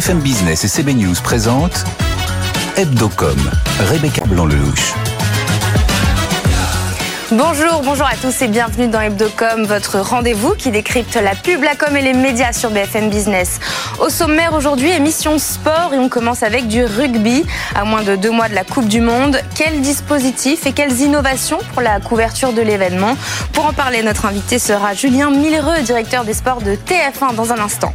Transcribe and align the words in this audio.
BFM 0.00 0.20
Business 0.20 0.64
et 0.64 0.68
CB 0.68 0.94
News 0.94 1.16
présentent 1.22 1.84
Hebdocom, 2.78 3.36
Rebecca 3.80 4.24
Blanc-Lelouch. 4.24 5.19
Bonjour, 7.32 7.82
bonjour 7.84 8.08
à 8.08 8.16
tous 8.16 8.42
et 8.42 8.48
bienvenue 8.48 8.88
dans 8.88 9.00
Hebdocom, 9.00 9.64
votre 9.64 10.00
rendez-vous 10.00 10.54
qui 10.54 10.72
décrypte 10.72 11.14
la 11.14 11.36
pub, 11.36 11.62
la 11.62 11.76
com 11.76 11.96
et 11.96 12.02
les 12.02 12.12
médias 12.12 12.52
sur 12.52 12.70
BFM 12.70 13.08
Business. 13.08 13.60
Au 14.00 14.08
sommaire 14.08 14.52
aujourd'hui, 14.52 14.90
émission 14.90 15.38
sport 15.38 15.94
et 15.94 15.98
on 15.98 16.08
commence 16.08 16.42
avec 16.42 16.66
du 16.66 16.84
rugby. 16.84 17.46
À 17.76 17.84
moins 17.84 18.02
de 18.02 18.16
deux 18.16 18.32
mois 18.32 18.48
de 18.48 18.54
la 18.56 18.64
Coupe 18.64 18.88
du 18.88 19.00
Monde, 19.00 19.40
quels 19.54 19.80
dispositifs 19.80 20.66
et 20.66 20.72
quelles 20.72 21.00
innovations 21.02 21.58
pour 21.72 21.82
la 21.82 22.00
couverture 22.00 22.52
de 22.52 22.62
l'événement? 22.62 23.16
Pour 23.52 23.64
en 23.64 23.72
parler, 23.72 24.02
notre 24.02 24.26
invité 24.26 24.58
sera 24.58 24.94
Julien 24.94 25.30
Millereux, 25.30 25.82
directeur 25.82 26.24
des 26.24 26.34
sports 26.34 26.62
de 26.62 26.72
TF1 26.72 27.36
dans 27.36 27.52
un 27.52 27.60
instant. 27.60 27.94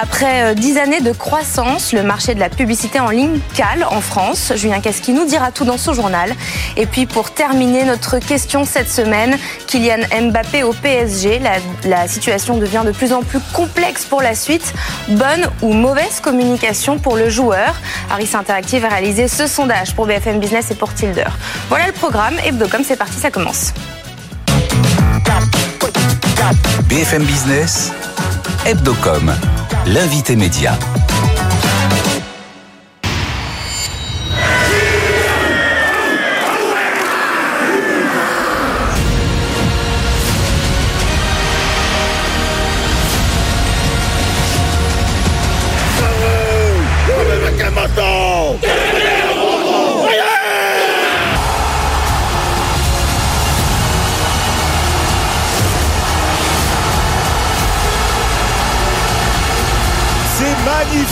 Après 0.00 0.44
euh, 0.44 0.54
dix 0.54 0.78
années 0.78 1.00
de 1.00 1.12
croissance, 1.12 1.92
le 1.92 2.04
marché 2.04 2.34
de 2.34 2.40
la 2.40 2.48
publicité 2.48 3.00
en 3.00 3.10
ligne 3.10 3.40
cale 3.54 3.84
en 3.90 4.00
France. 4.00 4.52
Julien 4.54 4.80
Casqui 4.80 5.12
nous 5.12 5.24
dira 5.24 5.50
tout 5.50 5.64
dans 5.64 5.78
son 5.78 5.92
journal. 5.92 6.32
Et 6.76 6.86
puis 6.86 7.06
pour 7.06 7.32
terminer 7.32 7.84
notre 7.84 8.18
question 8.18 8.64
cette 8.68 8.90
semaine, 8.90 9.38
Kylian 9.66 10.02
Mbappé 10.30 10.62
au 10.62 10.72
PSG, 10.72 11.40
la, 11.84 12.06
situation 12.06 12.58
devient 12.58 12.82
de 12.84 12.92
plus 12.92 13.12
en 13.12 13.22
plus 13.22 13.40
complexe 13.52 14.04
pour 14.04 14.22
la 14.22 14.34
suite. 14.34 14.72
Bonne 15.08 15.48
ou 15.62 15.72
mauvaise 15.72 16.20
communication 16.20 16.98
pour 16.98 17.16
le 17.16 17.28
joueur? 17.28 17.74
Harris 18.10 18.30
Interactive 18.34 18.84
a 18.84 18.88
réalisé 18.88 19.28
ce 19.28 19.46
sondage 19.46 19.94
pour 19.94 20.06
BFM 20.06 20.38
Business 20.38 20.70
et 20.70 20.74
pour 20.74 20.92
Tilder. 20.94 21.24
Voilà 21.68 21.86
le 21.86 21.92
programme. 21.92 22.34
Hebdocom, 22.44 22.82
c'est 22.84 22.96
parti, 22.96 23.18
ça 23.18 23.30
commence. 23.30 23.72
BFM 26.88 27.24
Business, 27.24 27.92
Hebdocom, 28.64 29.32
l'invité 29.86 30.36
média. 30.36 30.78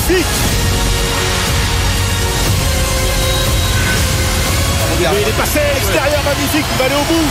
Magnifique 0.08 0.26
Il 4.98 5.28
est 5.28 5.36
passé 5.36 5.58
à 5.58 5.74
l'extérieur, 5.74 6.22
magnifique, 6.24 6.64
il 6.72 6.78
va 6.78 6.84
aller 6.84 6.94
au 6.94 7.12
bout 7.12 7.28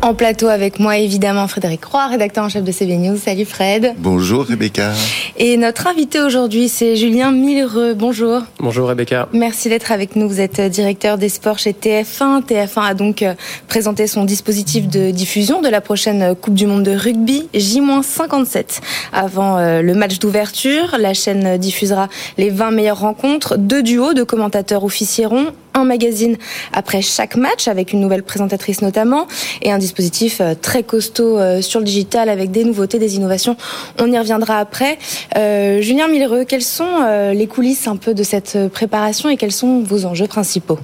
En 0.00 0.14
plateau 0.14 0.46
avec 0.46 0.78
moi, 0.78 0.96
évidemment, 0.96 1.48
Frédéric 1.48 1.84
Roy, 1.84 2.06
rédacteur 2.06 2.44
en 2.44 2.48
chef 2.48 2.62
de 2.62 2.70
CB 2.72 2.96
News. 2.96 3.18
Salut 3.18 3.44
Fred. 3.44 3.94
Bonjour 3.98 4.46
Rebecca. 4.46 4.92
Et 5.40 5.56
notre 5.56 5.86
invité 5.86 6.20
aujourd'hui, 6.20 6.68
c'est 6.68 6.96
Julien 6.96 7.30
Millereux. 7.30 7.94
Bonjour. 7.94 8.42
Bonjour 8.58 8.88
Rebecca. 8.88 9.28
Merci 9.32 9.68
d'être 9.68 9.92
avec 9.92 10.16
nous. 10.16 10.28
Vous 10.28 10.40
êtes 10.40 10.60
directeur 10.60 11.16
des 11.16 11.28
sports 11.28 11.60
chez 11.60 11.70
TF1. 11.70 12.42
TF1 12.42 12.82
a 12.82 12.94
donc 12.94 13.22
euh, 13.22 13.34
présenté 13.68 14.08
son 14.08 14.24
dispositif 14.24 14.88
de 14.88 15.12
diffusion 15.12 15.62
de 15.62 15.68
la 15.68 15.80
prochaine 15.80 16.34
Coupe 16.34 16.54
du 16.54 16.66
Monde 16.66 16.82
de 16.82 16.90
rugby, 16.90 17.48
J-57. 17.54 18.80
Avant 19.12 19.58
euh, 19.58 19.80
le 19.80 19.94
match 19.94 20.18
d'ouverture, 20.18 20.96
la 20.98 21.14
chaîne 21.14 21.56
diffusera 21.56 22.08
les 22.36 22.50
20 22.50 22.72
meilleures 22.72 22.98
rencontres, 22.98 23.56
deux 23.56 23.84
duos 23.84 24.14
de 24.14 24.24
commentateurs 24.24 24.82
officieront, 24.82 25.52
un 25.72 25.84
magazine 25.84 26.36
après 26.72 27.00
chaque 27.00 27.36
match 27.36 27.68
avec 27.68 27.92
une 27.92 28.00
nouvelle 28.00 28.24
présentatrice 28.24 28.82
notamment 28.82 29.28
et 29.62 29.70
un 29.70 29.78
dispositif 29.78 30.40
euh, 30.40 30.54
très 30.60 30.82
costaud 30.82 31.38
sur 31.62 31.78
le 31.78 31.86
digital 31.86 32.28
avec 32.28 32.50
des 32.50 32.64
nouveautés, 32.64 32.98
des 32.98 33.14
innovations. 33.14 33.56
On 34.00 34.10
y 34.10 34.18
reviendra 34.18 34.58
après. 34.58 34.98
Euh, 35.36 35.80
Julien 35.82 36.08
Millereux, 36.08 36.44
quelles 36.44 36.62
sont 36.62 37.02
euh, 37.02 37.32
les 37.32 37.46
coulisses 37.46 37.86
un 37.86 37.96
peu 37.96 38.14
de 38.14 38.22
cette 38.22 38.58
préparation 38.72 39.28
et 39.28 39.36
quels 39.36 39.52
sont 39.52 39.82
vos 39.82 40.06
enjeux 40.06 40.26
principaux? 40.26 40.78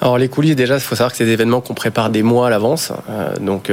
Alors 0.00 0.18
les 0.18 0.28
coulisses, 0.28 0.56
déjà, 0.56 0.74
il 0.74 0.80
faut 0.80 0.94
savoir 0.94 1.12
que 1.12 1.16
c'est 1.16 1.24
des 1.24 1.32
événements 1.32 1.60
qu'on 1.60 1.74
prépare 1.74 2.10
des 2.10 2.22
mois 2.22 2.48
à 2.48 2.50
l'avance. 2.50 2.92
Euh, 3.08 3.36
donc, 3.40 3.70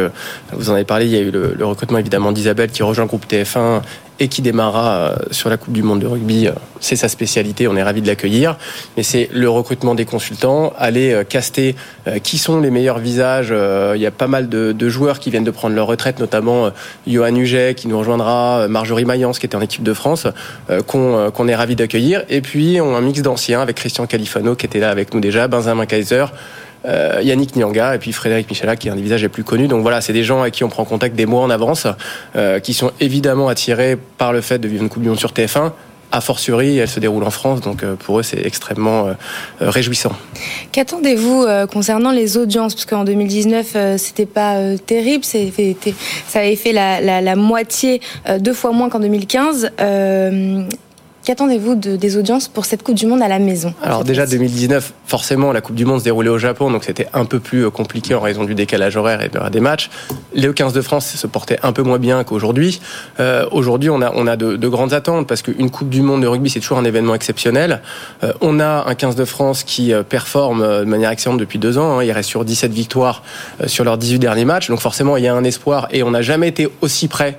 vous 0.53 0.69
en 0.69 0.73
avez 0.73 0.83
parlé, 0.83 1.05
il 1.05 1.11
y 1.11 1.17
a 1.17 1.21
eu 1.21 1.31
le, 1.31 1.55
le 1.57 1.65
recrutement 1.65 1.97
évidemment 1.97 2.31
d'Isabelle 2.31 2.71
qui 2.71 2.83
rejoint 2.83 3.05
le 3.05 3.09
groupe 3.09 3.25
TF1 3.27 3.81
et 4.21 4.27
qui 4.27 4.43
démarrera 4.43 4.91
euh, 4.91 5.15
sur 5.31 5.49
la 5.49 5.57
Coupe 5.57 5.73
du 5.73 5.81
Monde 5.81 5.99
de 5.99 6.05
rugby. 6.05 6.47
C'est 6.79 6.95
sa 6.95 7.09
spécialité, 7.09 7.67
on 7.67 7.75
est 7.75 7.81
ravis 7.81 8.03
de 8.03 8.07
l'accueillir. 8.07 8.55
Mais 8.95 9.01
c'est 9.01 9.27
le 9.33 9.49
recrutement 9.49 9.95
des 9.95 10.05
consultants, 10.05 10.73
aller 10.77 11.11
euh, 11.11 11.23
caster 11.23 11.75
euh, 12.07 12.19
qui 12.19 12.37
sont 12.37 12.61
les 12.61 12.69
meilleurs 12.69 12.99
visages. 12.99 13.49
Euh, 13.51 13.93
Il 13.95 14.01
y 14.01 14.05
a 14.05 14.11
pas 14.11 14.27
mal 14.27 14.47
de, 14.47 14.89
joueurs 14.89 15.19
qui 15.19 15.31
viennent 15.31 15.43
de 15.43 15.51
prendre 15.51 15.75
leur 15.75 15.87
retraite, 15.87 16.19
notamment 16.19 16.67
euh, 16.67 16.69
Johan 17.07 17.35
Huget 17.35 17.73
qui 17.75 17.87
nous 17.87 17.97
rejoindra, 17.97 18.59
euh, 18.59 18.67
Marjorie 18.67 19.05
Mayence 19.05 19.39
qui 19.39 19.47
était 19.47 19.55
en 19.55 19.61
équipe 19.61 19.83
de 19.83 19.93
France, 19.93 20.27
euh, 20.69 20.83
qu'on 20.83 21.17
euh, 21.17 21.29
qu'on 21.31 21.47
est 21.47 21.55
ravis 21.55 21.75
d'accueillir. 21.75 22.23
Et 22.29 22.41
puis 22.41 22.79
on 22.79 22.93
a 22.93 22.97
un 22.99 23.01
mix 23.01 23.21
d'anciens 23.21 23.61
avec 23.61 23.77
Christian 23.77 24.05
Califano 24.05 24.55
qui 24.55 24.67
était 24.67 24.79
là 24.79 24.91
avec 24.91 25.13
nous 25.15 25.19
déjà, 25.19 25.47
Benjamin 25.47 25.87
Kaiser. 25.87 26.25
Euh, 26.85 27.19
Yannick 27.21 27.55
Nyanga 27.55 27.95
et 27.95 27.99
puis 27.99 28.11
Frédéric 28.11 28.49
Michela 28.49 28.75
qui 28.75 28.87
est 28.87 28.91
un 28.91 28.95
des 28.95 29.01
visages 29.01 29.21
les 29.21 29.29
plus 29.29 29.43
connus. 29.43 29.67
Donc 29.67 29.81
voilà, 29.81 30.01
c'est 30.01 30.13
des 30.13 30.23
gens 30.23 30.41
avec 30.41 30.53
qui 30.53 30.63
on 30.63 30.69
prend 30.69 30.85
contact 30.85 31.15
des 31.15 31.25
mois 31.25 31.41
en 31.41 31.49
avance, 31.49 31.87
euh, 32.35 32.59
qui 32.59 32.73
sont 32.73 32.91
évidemment 32.99 33.49
attirés 33.49 33.97
par 34.17 34.33
le 34.33 34.41
fait 34.41 34.59
de 34.59 34.67
vivre 34.67 34.83
une 34.83 34.89
Coupe 34.89 35.03
du 35.03 35.09
Monde 35.09 35.19
sur 35.19 35.31
TF1. 35.31 35.71
A 36.13 36.19
fortiori, 36.19 36.77
elle 36.77 36.89
se 36.89 36.99
déroule 36.99 37.23
en 37.23 37.29
France, 37.29 37.61
donc 37.61 37.83
euh, 37.83 37.95
pour 37.95 38.19
eux 38.19 38.23
c'est 38.23 38.45
extrêmement 38.45 39.07
réjouissant. 39.61 40.11
Qu'attendez-vous 40.71 41.45
concernant 41.71 42.11
les 42.11 42.37
audiences? 42.37 42.75
Parce 42.75 42.85
qu'en 42.85 43.05
2019, 43.05 43.67
euh, 43.75 43.97
c'était 43.97 44.25
pas 44.25 44.57
terrible, 44.85 45.23
ça 45.23 45.37
avait 46.39 46.55
fait 46.55 46.73
la, 46.73 47.35
moitié, 47.35 48.01
deux 48.39 48.53
fois 48.53 48.71
moins 48.71 48.89
qu'en 48.89 48.99
2015. 48.99 49.71
Euh, 49.79 50.63
Qu'attendez-vous 51.23 51.75
de- 51.75 51.97
des 51.97 52.17
audiences 52.17 52.47
pour 52.47 52.65
cette 52.65 52.81
Coupe 52.81 52.95
du 52.95 53.05
Monde 53.05 53.21
à 53.21 53.27
la 53.27 53.37
maison 53.37 53.75
Alors 53.83 54.03
déjà 54.03 54.23
fois-ci 54.23 54.37
2019, 54.37 54.91
forcément 55.05 55.51
la 55.51 55.61
Coupe 55.61 55.75
du 55.75 55.85
Monde 55.85 55.99
se 55.99 56.03
déroulait 56.03 56.29
au 56.31 56.39
Japon, 56.39 56.71
donc 56.71 56.83
c'était 56.83 57.07
un 57.13 57.25
peu 57.25 57.39
plus 57.39 57.65
euh, 57.65 57.69
compliqué 57.69 58.15
en 58.15 58.19
raison 58.21 58.43
du 58.43 58.55
décalage 58.55 58.97
horaire 58.97 59.21
et 59.21 59.29
de- 59.29 59.49
des 59.51 59.59
matchs. 59.59 59.91
Les 60.33 60.51
15 60.51 60.73
de 60.73 60.81
France 60.81 61.05
se 61.05 61.27
portaient 61.27 61.59
un 61.61 61.73
peu 61.73 61.83
moins 61.83 61.99
bien 61.99 62.23
qu'aujourd'hui. 62.23 62.81
Euh, 63.19 63.45
Aujourd'hui, 63.51 63.89
on 63.91 64.01
a, 64.01 64.11
on 64.15 64.25
a 64.25 64.35
de, 64.35 64.55
de 64.55 64.67
grandes 64.67 64.93
attentes 64.93 65.27
parce 65.27 65.43
qu'une 65.43 65.69
Coupe 65.69 65.89
du 65.89 66.01
Monde 66.01 66.23
de 66.23 66.27
rugby, 66.27 66.49
c'est 66.49 66.59
toujours 66.59 66.79
un 66.79 66.85
événement 66.85 67.13
exceptionnel. 67.13 67.81
Euh, 68.23 68.33
on 68.41 68.59
a 68.59 68.85
un 68.87 68.95
15 68.95 69.15
de 69.15 69.25
France 69.25 69.63
qui 69.63 69.93
performe 70.09 70.61
de 70.79 70.85
manière 70.85 71.11
excellente 71.11 71.39
depuis 71.39 71.59
deux 71.59 71.77
ans. 71.77 71.99
hein. 71.99 72.03
Il 72.03 72.11
reste 72.11 72.29
sur 72.29 72.45
17 72.45 72.71
victoires 72.71 73.21
sur 73.67 73.83
leurs 73.83 73.97
18 73.99 74.17
derniers 74.19 74.45
matchs. 74.45 74.69
Donc 74.69 74.79
forcément, 74.79 75.17
il 75.17 75.23
y 75.23 75.27
a 75.27 75.35
un 75.35 75.43
espoir 75.43 75.87
et 75.91 76.01
on 76.01 76.11
n'a 76.11 76.21
jamais 76.23 76.47
été 76.47 76.67
aussi 76.81 77.07
près 77.07 77.37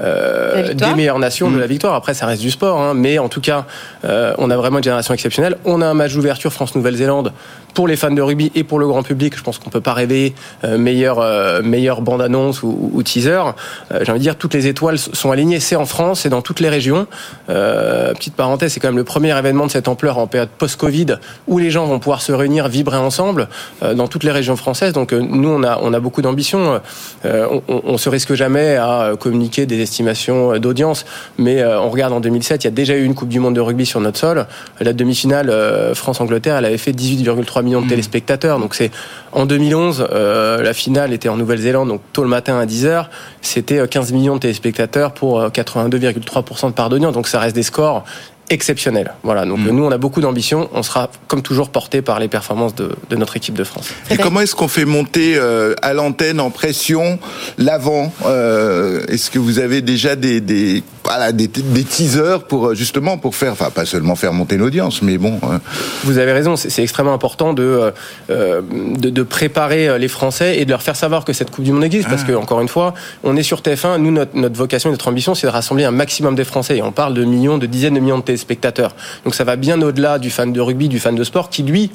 euh, 0.00 0.72
des 0.72 0.94
meilleures 0.94 1.18
nations 1.18 1.50
de 1.50 1.58
la 1.58 1.66
victoire. 1.66 1.94
Après, 1.94 2.14
ça 2.14 2.26
reste 2.26 2.42
du 2.42 2.50
sport, 2.50 2.80
hein, 2.80 2.94
mais 2.94 3.18
en 3.18 3.28
tout 3.28 3.40
cas, 3.40 3.66
euh, 4.04 4.32
on 4.38 4.50
a 4.50 4.56
vraiment 4.56 4.78
une 4.78 4.84
génération 4.84 5.12
exceptionnelle. 5.12 5.56
On 5.64 5.82
a 5.82 5.86
un 5.86 5.94
match 5.94 6.14
d'ouverture 6.14 6.52
France-Nouvelle-Zélande 6.52 7.32
pour 7.74 7.88
les 7.88 7.96
fans 7.96 8.10
de 8.10 8.22
rugby 8.22 8.50
et 8.54 8.64
pour 8.64 8.78
le 8.78 8.86
grand 8.86 9.02
public. 9.02 9.36
Je 9.36 9.42
pense 9.42 9.58
qu'on 9.58 9.70
peut 9.70 9.80
pas 9.80 9.94
rêver 9.94 10.34
euh, 10.64 10.78
meilleure 10.78 11.18
euh, 11.20 11.60
bande 12.00 12.22
annonce 12.22 12.62
ou, 12.62 12.90
ou 12.92 13.02
teaser. 13.02 13.42
Euh, 13.92 14.00
J'ai 14.02 14.10
envie 14.10 14.18
de 14.20 14.24
dire 14.24 14.36
toutes 14.36 14.54
les 14.54 14.66
étoiles 14.66 14.98
sont 14.98 15.30
alignées. 15.30 15.60
C'est 15.60 15.76
en 15.76 15.86
France, 15.86 16.20
c'est 16.20 16.28
dans 16.28 16.42
toutes 16.42 16.60
les 16.60 16.68
régions. 16.68 17.06
Euh, 17.48 18.12
petite 18.14 18.34
parenthèse, 18.34 18.72
c'est 18.72 18.80
quand 18.80 18.88
même 18.88 18.96
le 18.96 19.04
premier 19.04 19.36
événement 19.36 19.66
de 19.66 19.70
cette 19.70 19.88
ampleur 19.88 20.18
en 20.18 20.26
période 20.26 20.48
post-Covid 20.50 21.16
où 21.48 21.58
les 21.58 21.70
gens 21.70 21.86
vont 21.86 21.98
pouvoir 21.98 22.22
se 22.22 22.32
réunir, 22.32 22.68
vibrer 22.68 22.96
ensemble 22.96 23.48
euh, 23.82 23.94
dans 23.94 24.08
toutes 24.08 24.24
les 24.24 24.30
régions 24.30 24.56
françaises. 24.56 24.92
Donc 24.92 25.12
euh, 25.12 25.20
nous, 25.20 25.48
on 25.48 25.62
a 25.62 25.78
on 25.82 25.92
a 25.92 26.00
beaucoup 26.00 26.22
d'ambition. 26.22 26.80
On, 27.24 27.62
on, 27.68 27.82
on 27.84 27.98
se 27.98 28.08
risque 28.08 28.34
jamais 28.34 28.76
à 28.76 29.12
communiquer 29.18 29.66
des 29.66 29.80
estimations 29.80 30.58
d'audience, 30.58 31.04
mais 31.38 31.64
on 31.64 31.90
regarde 31.90 32.12
en 32.12 32.20
2007, 32.20 32.64
il 32.64 32.66
y 32.66 32.68
a 32.68 32.70
déjà 32.70 32.94
eu 32.94 33.04
une 33.04 33.14
Coupe 33.14 33.28
du 33.28 33.40
Monde 33.40 33.54
de 33.54 33.60
rugby 33.60 33.86
sur 33.86 34.00
notre 34.00 34.18
sol. 34.18 34.46
La 34.80 34.92
demi-finale 34.92 35.52
France-Angleterre, 35.94 36.56
elle 36.56 36.64
avait 36.64 36.78
fait 36.78 36.92
18,3 36.92 37.59
millions 37.62 37.82
de 37.82 37.88
téléspectateurs. 37.88 38.58
Donc 38.58 38.74
c'est 38.74 38.90
en 39.32 39.46
2011, 39.46 40.06
euh, 40.10 40.62
la 40.62 40.72
finale 40.72 41.12
était 41.12 41.28
en 41.28 41.36
Nouvelle-Zélande, 41.36 41.88
donc 41.88 42.00
tôt 42.12 42.22
le 42.22 42.28
matin 42.28 42.58
à 42.58 42.66
10 42.66 42.86
h 42.86 43.06
C'était 43.42 43.78
euh, 43.78 43.86
15 43.86 44.12
millions 44.12 44.34
de 44.34 44.40
téléspectateurs 44.40 45.12
pour 45.12 45.40
euh, 45.40 45.48
82,3% 45.48 46.68
de 46.68 46.72
part 46.72 46.88
d'audience. 46.88 47.14
Donc 47.14 47.28
ça 47.28 47.40
reste 47.40 47.54
des 47.54 47.62
scores 47.62 48.04
exceptionnels. 48.50 49.14
Voilà. 49.22 49.46
Donc 49.46 49.60
euh, 49.60 49.70
nous, 49.70 49.84
on 49.84 49.90
a 49.90 49.96
beaucoup 49.96 50.20
d'ambition. 50.20 50.68
On 50.74 50.82
sera 50.82 51.10
comme 51.28 51.40
toujours 51.40 51.70
porté 51.70 52.02
par 52.02 52.18
les 52.18 52.28
performances 52.28 52.74
de, 52.74 52.90
de 53.08 53.16
notre 53.16 53.36
équipe 53.36 53.54
de 53.54 53.64
France. 53.64 53.90
Et 54.10 54.16
comment 54.16 54.40
est-ce 54.40 54.54
qu'on 54.54 54.68
fait 54.68 54.84
monter 54.84 55.36
euh, 55.36 55.74
à 55.82 55.94
l'antenne 55.94 56.40
en 56.40 56.50
pression 56.50 57.18
l'avant 57.56 58.12
euh, 58.26 59.06
Est-ce 59.06 59.30
que 59.30 59.38
vous 59.38 59.60
avez 59.60 59.80
déjà 59.80 60.16
des, 60.16 60.40
des 60.40 60.82
voilà, 61.16 61.32
des, 61.32 61.48
des 61.48 61.84
teasers 61.84 62.44
pour 62.44 62.68
euh, 62.68 62.74
justement 62.74 63.18
pour 63.18 63.34
faire, 63.34 63.52
enfin 63.52 63.70
pas 63.70 63.84
seulement 63.84 64.14
faire 64.14 64.32
monter 64.32 64.56
l'audience, 64.56 65.02
mais 65.02 65.18
bon. 65.18 65.40
euh, 65.44 65.58
Vous 66.04 66.18
avez 66.18 66.32
raison, 66.32 66.56
c'est 66.56 66.70
c'est 66.70 66.82
extrêmement 66.82 67.12
important 67.14 67.52
de, 67.52 67.92
euh, 68.30 68.60
de, 68.70 69.10
de 69.10 69.22
préparer 69.24 69.98
les 69.98 70.08
Français 70.08 70.58
et 70.58 70.64
de 70.64 70.70
leur 70.70 70.82
faire 70.82 70.94
savoir 70.96 71.24
que 71.24 71.32
cette 71.32 71.50
Coupe 71.50 71.64
du 71.64 71.72
Monde 71.72 71.84
existe. 71.84 72.08
Parce 72.08 72.22
que, 72.24 72.32
encore 72.32 72.60
une 72.60 72.68
fois, 72.68 72.94
on 73.24 73.36
est 73.36 73.42
sur 73.42 73.60
TF1. 73.60 73.96
Nous, 73.98 74.12
notre, 74.12 74.36
notre 74.36 74.56
vocation 74.56 74.90
et 74.90 74.92
notre 74.92 75.08
ambition, 75.08 75.34
c'est 75.34 75.46
de 75.48 75.52
rassembler 75.52 75.84
un 75.84 75.90
maximum 75.90 76.34
des 76.36 76.44
Français. 76.44 76.76
Et 76.76 76.82
on 76.82 76.92
parle 76.92 77.14
de 77.14 77.24
millions, 77.24 77.58
de 77.58 77.66
dizaines 77.66 77.94
de 77.94 78.00
millions 78.00 78.18
de 78.18 78.22
téléspectateurs. 78.24 78.94
Donc 79.24 79.34
ça 79.34 79.44
va 79.44 79.56
bien 79.56 79.82
au-delà 79.82 80.18
du 80.20 80.30
fan 80.30 80.52
de 80.52 80.60
rugby, 80.60 80.88
du 80.88 81.00
fan 81.00 81.14
de 81.16 81.24
sport, 81.24 81.50
qui 81.50 81.64
lui 81.64 81.90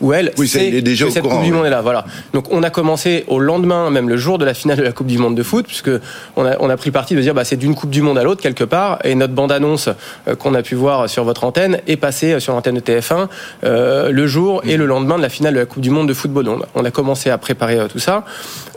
ou 0.00 0.12
elle 0.12 0.32
Oui, 0.38 0.48
ça, 0.48 0.58
sait 0.58 0.68
il 0.68 0.74
est 0.74 0.82
déjà 0.82 1.06
que 1.06 1.12
cette 1.12 1.22
courant, 1.22 1.36
Coupe 1.36 1.44
du. 1.44 1.52
Monde 1.52 1.66
est 1.66 1.70
là. 1.70 1.82
Voilà. 1.82 2.04
Donc 2.32 2.46
on 2.50 2.62
a 2.62 2.70
commencé 2.70 3.24
au 3.28 3.38
lendemain, 3.38 3.90
même 3.90 4.08
le 4.08 4.16
jour 4.16 4.38
de 4.38 4.44
la 4.44 4.54
finale 4.54 4.78
de 4.78 4.82
la 4.82 4.92
Coupe 4.92 5.06
du 5.06 5.18
Monde 5.18 5.34
de 5.34 5.42
foot, 5.42 5.66
puisque 5.66 5.90
on 6.36 6.44
a, 6.44 6.56
on 6.60 6.70
a 6.70 6.76
pris 6.76 6.90
parti 6.90 7.14
de 7.14 7.20
dire 7.20 7.34
bah, 7.34 7.44
c'est 7.44 7.56
d'une 7.56 7.74
Coupe 7.74 7.90
du 7.90 8.02
Monde 8.02 8.18
à 8.18 8.22
l'autre 8.22 8.42
quelque 8.42 8.64
part. 8.64 8.98
Et 9.04 9.14
notre 9.14 9.34
bande-annonce 9.34 9.88
euh, 10.28 10.34
qu'on 10.34 10.54
a 10.54 10.62
pu 10.62 10.74
voir 10.74 11.08
sur 11.08 11.24
votre 11.24 11.44
antenne 11.44 11.80
est 11.86 11.96
passée 11.96 12.40
sur 12.40 12.54
l'antenne 12.54 12.76
de 12.76 12.80
TF1 12.80 13.28
euh, 13.64 14.10
le 14.10 14.26
jour 14.26 14.62
et 14.64 14.76
le 14.76 14.86
lendemain 14.86 15.16
de 15.16 15.22
la 15.22 15.28
finale 15.28 15.54
de 15.54 15.58
la 15.58 15.66
Coupe 15.66 15.82
du 15.82 15.90
Monde 15.90 16.08
de 16.08 16.14
football. 16.14 16.44
Donc, 16.44 16.62
on 16.74 16.84
a 16.84 16.90
commencé 16.90 17.30
à 17.30 17.38
préparer 17.38 17.78
euh, 17.78 17.88
tout 17.88 17.98
ça. 17.98 18.24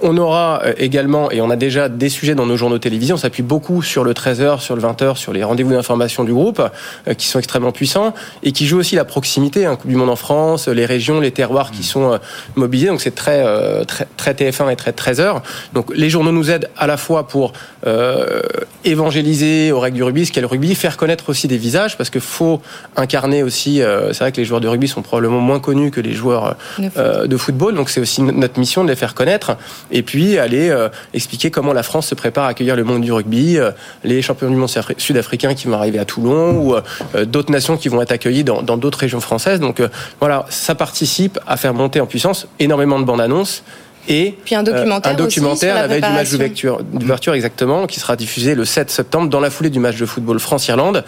On 0.01 0.17
aura 0.17 0.61
euh, 0.65 0.73
également, 0.77 1.31
et 1.31 1.41
on 1.41 1.49
a 1.49 1.55
déjà 1.55 1.89
des 1.89 2.09
sujets 2.09 2.35
dans 2.35 2.45
nos 2.45 2.57
journaux 2.57 2.77
télévisés, 2.77 3.13
on 3.13 3.17
s'appuie 3.17 3.43
beaucoup 3.43 3.81
sur 3.81 4.03
le 4.03 4.13
13h, 4.13 4.59
sur 4.59 4.75
le 4.75 4.81
20h, 4.81 5.15
sur 5.15 5.33
les 5.33 5.43
rendez-vous 5.43 5.71
d'information 5.71 6.23
du 6.23 6.33
groupe, 6.33 6.61
euh, 7.07 7.13
qui 7.13 7.27
sont 7.27 7.39
extrêmement 7.39 7.71
puissants, 7.71 8.13
et 8.43 8.51
qui 8.51 8.65
jouent 8.65 8.79
aussi 8.79 8.95
la 8.95 9.05
proximité, 9.05 9.65
hein, 9.65 9.75
Coupe 9.75 9.89
du 9.89 9.95
Monde 9.95 10.09
en 10.09 10.15
France, 10.15 10.67
les 10.67 10.85
régions, 10.85 11.12
les 11.19 11.31
terroirs 11.31 11.71
qui 11.71 11.83
sont 11.83 12.13
euh, 12.13 12.17
mobilisés, 12.55 12.87
donc 12.87 13.01
c'est 13.01 13.15
très, 13.15 13.43
euh, 13.45 13.83
très, 13.83 14.07
très 14.17 14.33
TF1 14.33 14.71
et 14.71 14.75
très 14.75 14.91
13h. 14.91 15.41
Donc 15.73 15.91
les 15.95 16.09
journaux 16.09 16.31
nous 16.31 16.49
aident 16.51 16.69
à 16.77 16.87
la 16.87 16.97
fois 16.97 17.27
pour 17.27 17.53
euh, 17.87 18.41
évangéliser 18.85 19.71
aux 19.71 19.79
règles 19.79 19.97
du 19.97 20.03
rugby, 20.03 20.25
ce 20.25 20.31
qu'est 20.31 20.41
le 20.41 20.47
rugby, 20.47 20.75
faire 20.75 20.97
connaître 20.97 21.29
aussi 21.29 21.47
des 21.47 21.57
visages, 21.57 21.97
parce 21.97 22.09
qu'il 22.09 22.21
faut 22.21 22.61
incarner 22.95 23.43
aussi, 23.43 23.81
euh, 23.81 24.13
c'est 24.13 24.19
vrai 24.19 24.31
que 24.31 24.37
les 24.37 24.45
joueurs 24.45 24.61
de 24.61 24.67
rugby 24.67 24.87
sont 24.87 25.01
probablement 25.01 25.39
moins 25.39 25.59
connus 25.59 25.91
que 25.91 26.01
les 26.01 26.13
joueurs 26.13 26.55
De 26.77 26.83
foot. 26.89 26.97
euh, 26.97 27.27
de 27.27 27.37
football, 27.37 27.75
donc 27.75 27.89
c'est 27.89 27.99
aussi 28.01 28.21
notre 28.21 28.59
mission 28.59 28.83
de 28.83 28.89
les 28.89 28.95
faire 28.95 29.13
connaître, 29.13 29.57
et 29.91 30.03
puis 30.03 30.37
aller 30.37 30.69
euh, 30.69 30.89
expliquer 31.13 31.51
comment 31.51 31.73
la 31.73 31.83
France 31.83 32.07
se 32.07 32.15
prépare 32.15 32.45
à 32.45 32.49
accueillir 32.49 32.75
le 32.75 32.83
monde 32.83 33.01
du 33.01 33.11
rugby, 33.11 33.57
euh, 33.57 33.71
les 34.03 34.21
champions 34.21 34.49
du 34.49 34.55
monde 34.55 34.69
sud-afri- 34.69 34.95
sud-africains 34.99 35.53
qui 35.53 35.67
vont 35.67 35.73
arriver 35.77 35.99
à 35.99 36.05
Toulon, 36.05 36.57
ou 36.57 36.75
euh, 36.75 37.25
d'autres 37.25 37.51
nations 37.51 37.77
qui 37.77 37.89
vont 37.89 38.01
être 38.01 38.11
accueillies 38.11 38.43
dans 38.43 38.77
d'autres 38.77 38.99
régions 38.99 39.21
françaises. 39.21 39.59
Donc 39.59 39.79
euh, 39.79 39.87
voilà, 40.19 40.45
ça 40.49 40.75
participe 41.03 41.37
à 41.45 41.57
faire 41.57 41.73
monter 41.73 41.99
en 41.99 42.05
puissance 42.05 42.47
énormément 42.59 42.97
de 42.97 43.03
bandes 43.03 43.19
annonces. 43.19 43.63
Et 44.07 44.35
Puis 44.45 44.55
un 44.55 44.63
documentaire 44.63 45.11
euh, 45.11 45.13
un 45.13 45.17
documentaire 45.17 45.75
sur 45.75 45.75
la 45.75 45.81
la 45.81 45.87
veille 45.87 46.01
du 46.01 46.37
match 46.37 46.65
d'ouverture 46.93 47.33
exactement, 47.33 47.87
qui 47.87 47.99
sera 47.99 48.15
diffusé 48.15 48.55
le 48.55 48.63
7 48.63 48.89
septembre 48.89 49.29
dans 49.29 49.41
la 49.41 49.49
foulée 49.49 49.69
du 49.69 49.79
match 49.79 49.97
de 49.97 50.05
football 50.05 50.39
France-Irlande 50.39 51.03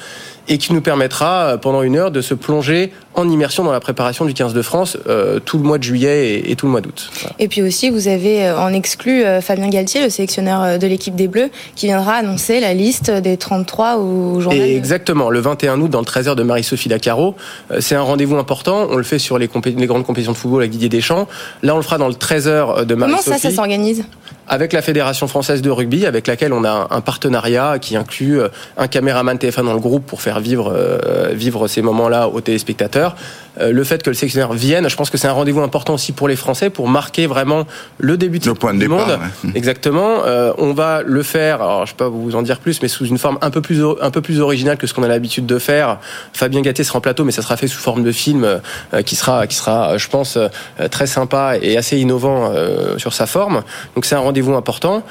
et 0.47 0.57
qui 0.57 0.74
nous 0.74 0.81
permettra 0.81 1.45
euh, 1.53 1.57
pendant 1.57 1.81
une 1.81 1.95
heure 1.97 2.12
de 2.12 2.21
se 2.21 2.33
plonger 2.33 2.92
en 3.15 3.30
immersion 3.30 3.63
dans 3.63 3.71
la 3.71 3.80
préparation 3.80 4.25
du 4.25 4.33
15 4.33 4.53
de 4.53 4.62
France 4.62 4.97
euh, 5.07 5.39
tout 5.39 5.57
le 5.57 5.63
mois 5.63 5.77
de 5.77 5.83
juillet 5.83 6.33
et, 6.39 6.51
et 6.51 6.56
tout 6.56 6.65
le 6.65 6.71
mois 6.71 6.81
d'août. 6.81 7.09
Voilà. 7.21 7.36
Et 7.39 7.47
puis 7.47 7.62
aussi, 7.62 7.89
vous 7.89 8.07
avez 8.07 8.45
euh, 8.47 8.59
en 8.59 8.74
exclu 8.74 9.24
Fabien 9.42 9.69
Galtier, 9.69 10.01
le 10.03 10.09
sélectionneur 10.09 10.77
de 10.77 10.88
l'équipe 10.88 11.15
des 11.15 11.27
Bleus, 11.27 11.50
qui 11.75 11.86
viendra 11.88 12.13
annoncer 12.15 12.59
la 12.59 12.74
liste 12.74 13.09
des 13.09 13.38
33 13.38 13.97
au 13.97 14.39
journal. 14.42 14.59
Et 14.62 14.75
exactement, 14.75 15.30
le 15.30 15.39
21 15.39 15.80
août 15.81 15.89
dans 15.89 16.00
le 16.00 16.06
13h 16.06 16.36
de 16.36 16.44
Marie-Sophie 16.44 16.89
Lacaro, 16.89 17.36
c'est 17.80 17.95
un 17.95 18.01
rendez-vous 18.01 18.38
important. 18.38 18.88
On 18.92 18.97
le 18.97 19.03
fait 19.03 19.19
sur 19.19 19.38
les, 19.38 19.47
compé- 19.47 19.75
les 19.77 19.88
grandes 19.88 20.06
compétitions 20.06 20.33
de 20.33 20.38
football 20.38 20.62
avec 20.62 20.71
Didier 20.71 20.89
Deschamps. 20.89 21.27
Là, 21.63 21.74
on 21.74 21.77
le 21.77 21.83
fera 21.83 21.97
dans 21.97 22.07
le 22.07 22.13
13h 22.13 22.86
de 22.86 22.94
Comment 22.94 23.07
Marie-Sophie. 23.07 23.39
ça, 23.39 23.50
ça 23.50 23.56
s'organise? 23.56 24.03
Avec 24.47 24.74
la 24.74 24.81
Fédération 24.81 25.27
française 25.27 25.62
de 25.62 25.69
rugby, 25.69 26.06
avec 26.06 26.27
laquelle 26.27 26.53
on 26.53 26.63
a 26.63 26.88
un 26.92 27.01
partenariat 27.01 27.80
qui 27.80 27.95
inclut 27.95 28.39
euh, 28.39 28.50
un 28.77 28.88
caméraman 28.88 29.38
TF1 29.38 29.65
dans 29.65 29.74
le 29.74 29.80
groupe 29.80 30.06
pour 30.06 30.21
faire 30.21 30.39
vivre, 30.39 30.71
euh, 30.75 31.31
vivre 31.33 31.68
ces 31.68 31.81
moments-là 31.81 32.27
aux 32.27 32.42
téléspectateurs. 32.42 33.15
Euh, 33.60 33.72
Le 33.72 33.84
fait 33.84 34.04
que 34.04 34.10
le 34.10 34.13
sélectionneur 34.16 34.54
vienne, 34.54 34.90
je 34.90 34.96
pense 34.96 35.10
que 35.10 35.18
c'est 35.18 35.28
un 35.28 35.31
rendez-vous 35.34 35.62
important 35.62 35.94
aussi 35.94 36.12
pour 36.12 36.28
les 36.28 36.36
Français 36.36 36.69
pour 36.69 36.88
marquer 36.88 37.28
vraiment 37.28 37.66
le 37.98 38.18
début 38.18 38.40
de 38.40 38.46
Le 38.48 38.54
point 38.54 38.74
de 38.74 38.80
du 38.80 38.88
départ, 38.88 39.07
monde. 39.07 39.19
ouais. 39.46 39.52
Exactement. 39.56 40.24
Euh, 40.25 40.54
on 40.57 40.74
va 40.74 41.02
le 41.06 41.24
faire. 41.24 41.56
Alors, 41.62 41.86
je 41.86 41.94
peux 41.94 42.06
pas 42.06 42.10
vous 42.10 42.36
en 42.36 42.42
dire 42.42 42.60
plus, 42.60 42.81
mais 42.81 42.88
sous 42.88 43.06
une 43.06 43.18
forme 43.18 43.38
un 43.42 43.50
peu 43.50 43.62
plus 43.62 43.81
un 44.02 44.12
peu 44.12 44.22
plus 44.22 44.40
originale 44.40 44.78
que 44.78 44.88
ce 44.88 44.94
qu'on 44.94 45.04
a 45.04 45.07
l'habitude 45.07 45.46
de 45.46 45.60
faire. 45.60 46.00
Fabien 46.34 46.62
Gatté 46.62 46.84
sera 46.84 46.98
en 46.98 47.02
plateau, 47.02 47.24
mais 47.24 47.31
ça 47.31 47.42
sera 47.42 47.57
fait 47.57 47.68
sous 47.68 47.80
forme 47.80 48.04
de 48.04 48.12
film 48.12 48.44
euh, 48.44 49.02
qui 49.04 49.16
sera 49.16 49.48
qui 49.48 49.56
sera, 49.56 49.92
euh, 49.94 49.98
je 49.98 50.10
pense, 50.10 50.38
euh, 50.38 50.48
très 50.90 51.07
sympa 51.07 51.54
et 51.62 51.78
assez 51.78 51.98
innovant 51.98 52.52
euh, 52.54 52.98
sur 52.98 53.13
sa 53.13 53.25
forme. 53.25 53.63
Donc 53.96 54.06
c'est 54.06 54.16
un 54.16 54.19
rendez-vous 54.19 54.54
important. 54.56 55.04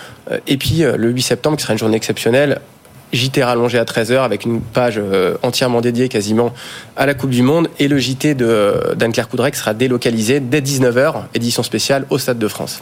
Et 0.47 0.57
puis 0.57 0.85
euh, 0.85 0.97
le 0.97 1.11
8 1.11 1.23
septembre, 1.23 1.57
qui 1.57 1.63
sera 1.63 1.73
une 1.73 1.79
journée 1.79 1.97
exceptionnelle. 1.97 2.61
JT 3.15 3.43
rallongé 3.43 3.79
à 3.79 3.85
13h 3.85 4.23
avec 4.23 4.45
une 4.45 4.61
page 4.61 4.99
euh, 4.99 5.37
entièrement 5.43 5.81
dédiée 5.81 6.09
quasiment 6.09 6.53
à 6.97 7.07
la 7.07 7.15
Coupe 7.15 7.31
du 7.31 7.43
Monde 7.43 7.69
et 7.79 7.89
le 7.89 7.99
JT 7.99 8.35
de 8.35 8.95
d'Anne-Claire 8.97 9.29
Coudrec 9.29 9.55
sera 9.55 9.75
délocalisé 9.75 10.41
dès 10.41 10.61
19h, 10.61 11.25
édition 11.35 11.63
spéciale 11.63 12.07
au 12.11 12.19
Stade 12.19 12.39
de 12.39 12.49
France. 12.49 12.81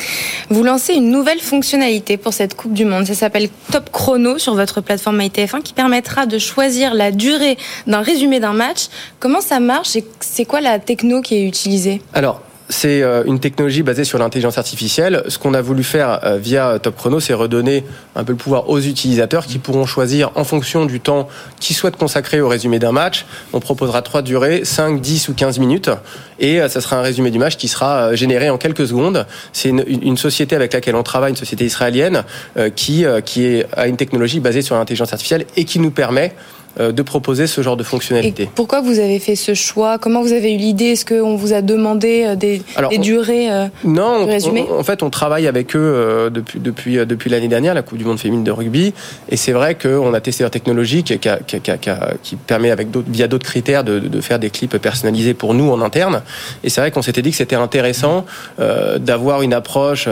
Vous 0.51 0.63
lancez 0.63 0.95
une 0.95 1.11
nouvelle 1.11 1.41
fonctionnalité 1.41 2.17
pour 2.17 2.33
cette 2.33 2.55
Coupe 2.55 2.73
du 2.73 2.85
Monde. 2.85 3.07
Ça 3.07 3.15
s'appelle 3.15 3.49
Top 3.71 3.91
Chrono 3.91 4.39
sur 4.39 4.55
votre 4.55 4.81
plateforme 4.81 5.21
ITF1 5.21 5.63
qui 5.63 5.73
permettra 5.73 6.27
de 6.27 6.39
choisir 6.39 6.95
la 6.95 7.11
durée 7.11 7.57
d'un 7.87 8.03
résumé 8.03 8.41
d'un 8.41 8.53
match. 8.53 8.89
Comment 9.21 9.41
ça 9.41 9.61
marche 9.61 9.97
et 9.97 10.05
c'est 10.21 10.45
quoi 10.45 10.61
la 10.61 10.79
techno 10.79 11.21
qui 11.21 11.37
est 11.37 11.47
utilisée? 11.47 12.03
Alors, 12.15 12.41
c'est 12.73 13.03
euh, 13.03 13.23
une 13.25 13.39
technologie 13.39 13.83
basée 13.83 14.05
sur 14.05 14.19
l'intelligence 14.19 14.59
artificielle. 14.59 15.23
Ce 15.29 15.39
qu'on 15.39 15.55
a 15.55 15.61
voulu 15.61 15.85
faire 15.85 16.21
euh, 16.25 16.39
via 16.39 16.79
Top 16.79 16.97
Chrono, 16.97 17.21
c'est 17.21 17.35
redonner 17.35 17.85
un 18.17 18.25
peu 18.25 18.33
le 18.33 18.39
pouvoir 18.39 18.71
aux 18.71 18.81
utilisateurs 18.81 19.47
qui 19.47 19.59
pourront 19.59 19.87
choisir 19.87 20.31
en 20.35 20.45
fonction 20.45 20.87
du 20.87 20.99
temps 20.99 21.29
qu'ils 21.61 21.77
souhaitent 21.77 21.97
consacrer 21.97 22.41
au 22.41 22.49
résumé 22.49 22.79
d'un 22.79 22.93
match. 22.93 23.27
On 23.53 23.61
proposera 23.61 24.03
trois 24.03 24.23
durées, 24.23 24.65
5, 24.65 25.01
10 25.01 25.29
ou 25.29 25.35
15 25.35 25.59
minutes. 25.59 25.91
Et 26.43 26.61
euh, 26.61 26.69
ça 26.69 26.81
sera 26.81 26.97
un 26.97 27.03
résumé 27.03 27.31
du 27.31 27.39
match 27.39 27.57
qui 27.57 27.69
sera 27.69 28.09
euh, 28.09 28.17
généré 28.17 28.51
en 28.51 28.59
quelques 28.59 28.87
secondes. 28.87 29.27
C'est 29.53 29.69
une, 29.69 30.17
société 30.17 30.57
avec 30.57 30.73
laquelle 30.73 30.97
on 30.97 31.03
travaille, 31.03 31.31
une 31.31 31.37
société 31.37 31.65
israélienne, 31.65 32.25
euh, 32.57 32.69
qui, 32.69 33.05
euh, 33.05 33.21
qui 33.21 33.63
a 33.77 33.87
une 33.87 33.97
technologie 33.97 34.41
basée 34.41 34.63
sur 34.63 34.77
l'intelligence 34.77 35.13
artificielle 35.13 35.47
et 35.57 35.65
qui 35.65 35.79
nous 35.79 35.91
permet 35.91 36.33
euh, 36.33 36.62
de 36.79 37.03
proposer 37.03 37.47
ce 37.47 37.61
genre 37.61 37.77
de 37.77 37.83
Et 37.83 37.87
fonctionnalité. 37.87 38.49
pourquoi 38.55 38.81
vous 38.81 38.99
avez 38.99 39.19
fait 39.19 39.37
ce 39.37 39.55
choix? 39.55 39.99
Comment 39.99 40.23
vous 40.23 40.33
avez 40.33 40.53
eu 40.55 40.57
l'idée? 40.57 40.87
Est-ce 40.93 41.05
qu'on 41.05 41.37
vous 41.37 41.53
a 41.53 41.61
demandé 41.63 42.25
euh, 42.27 42.35
des, 42.37 42.63
Alors, 42.77 42.91
des 42.91 42.99
on- 42.99 43.03
durées 43.03 43.51
euh, 43.51 43.67
Non, 43.85 44.27
Le 44.27 44.33
on- 44.73 44.79
en 44.79 44.83
fait, 44.83 45.03
on 45.03 45.11
travaille 45.11 45.47
avec 45.47 45.77
eux 45.77 45.79
euh, 45.81 46.31
depuis 46.31 46.61
depuis 46.61 46.99
euh, 46.99 47.05
depuis 47.05 47.29
l'année 47.31 47.49
dernière, 47.49 47.75
la 47.75 47.83
Coupe 47.83 47.99
du 47.99 48.05
Monde 48.05 48.19
féminine 48.19 48.45
de 48.45 48.51
rugby, 48.51 48.95
et 49.29 49.37
c'est 49.37 49.53
vrai 49.53 49.75
qu'on 49.75 50.15
a 50.15 50.21
testé 50.21 50.45
leur 50.45 50.51
technologie 50.51 51.03
qui, 51.03 51.19
qui, 51.19 51.29
qui 51.61 51.71
qui 52.23 52.37
permet 52.37 52.71
avec 52.71 52.89
via 53.09 53.29
d'autres 53.29 53.45
critères 53.47 53.85
de, 53.85 53.99
de 53.99 54.21
faire 54.21 54.39
des 54.39 54.51
clips 54.51 54.79
personnalisés 54.79 55.35
pour 55.35 55.53
nous 55.55 55.71
en 55.71 55.81
interne. 55.83 56.23
Et 56.65 56.71
c'est 56.71 56.81
vrai 56.81 56.91
qu'on 56.91 57.03
s'était 57.03 57.23
dit 57.23 57.31
que 57.33 57.37
c'était 57.37 57.57
intéressant 57.57 58.25
euh, 58.61 58.99
d'avoir 58.99 59.43
une 59.43 59.53
approche, 59.53 60.09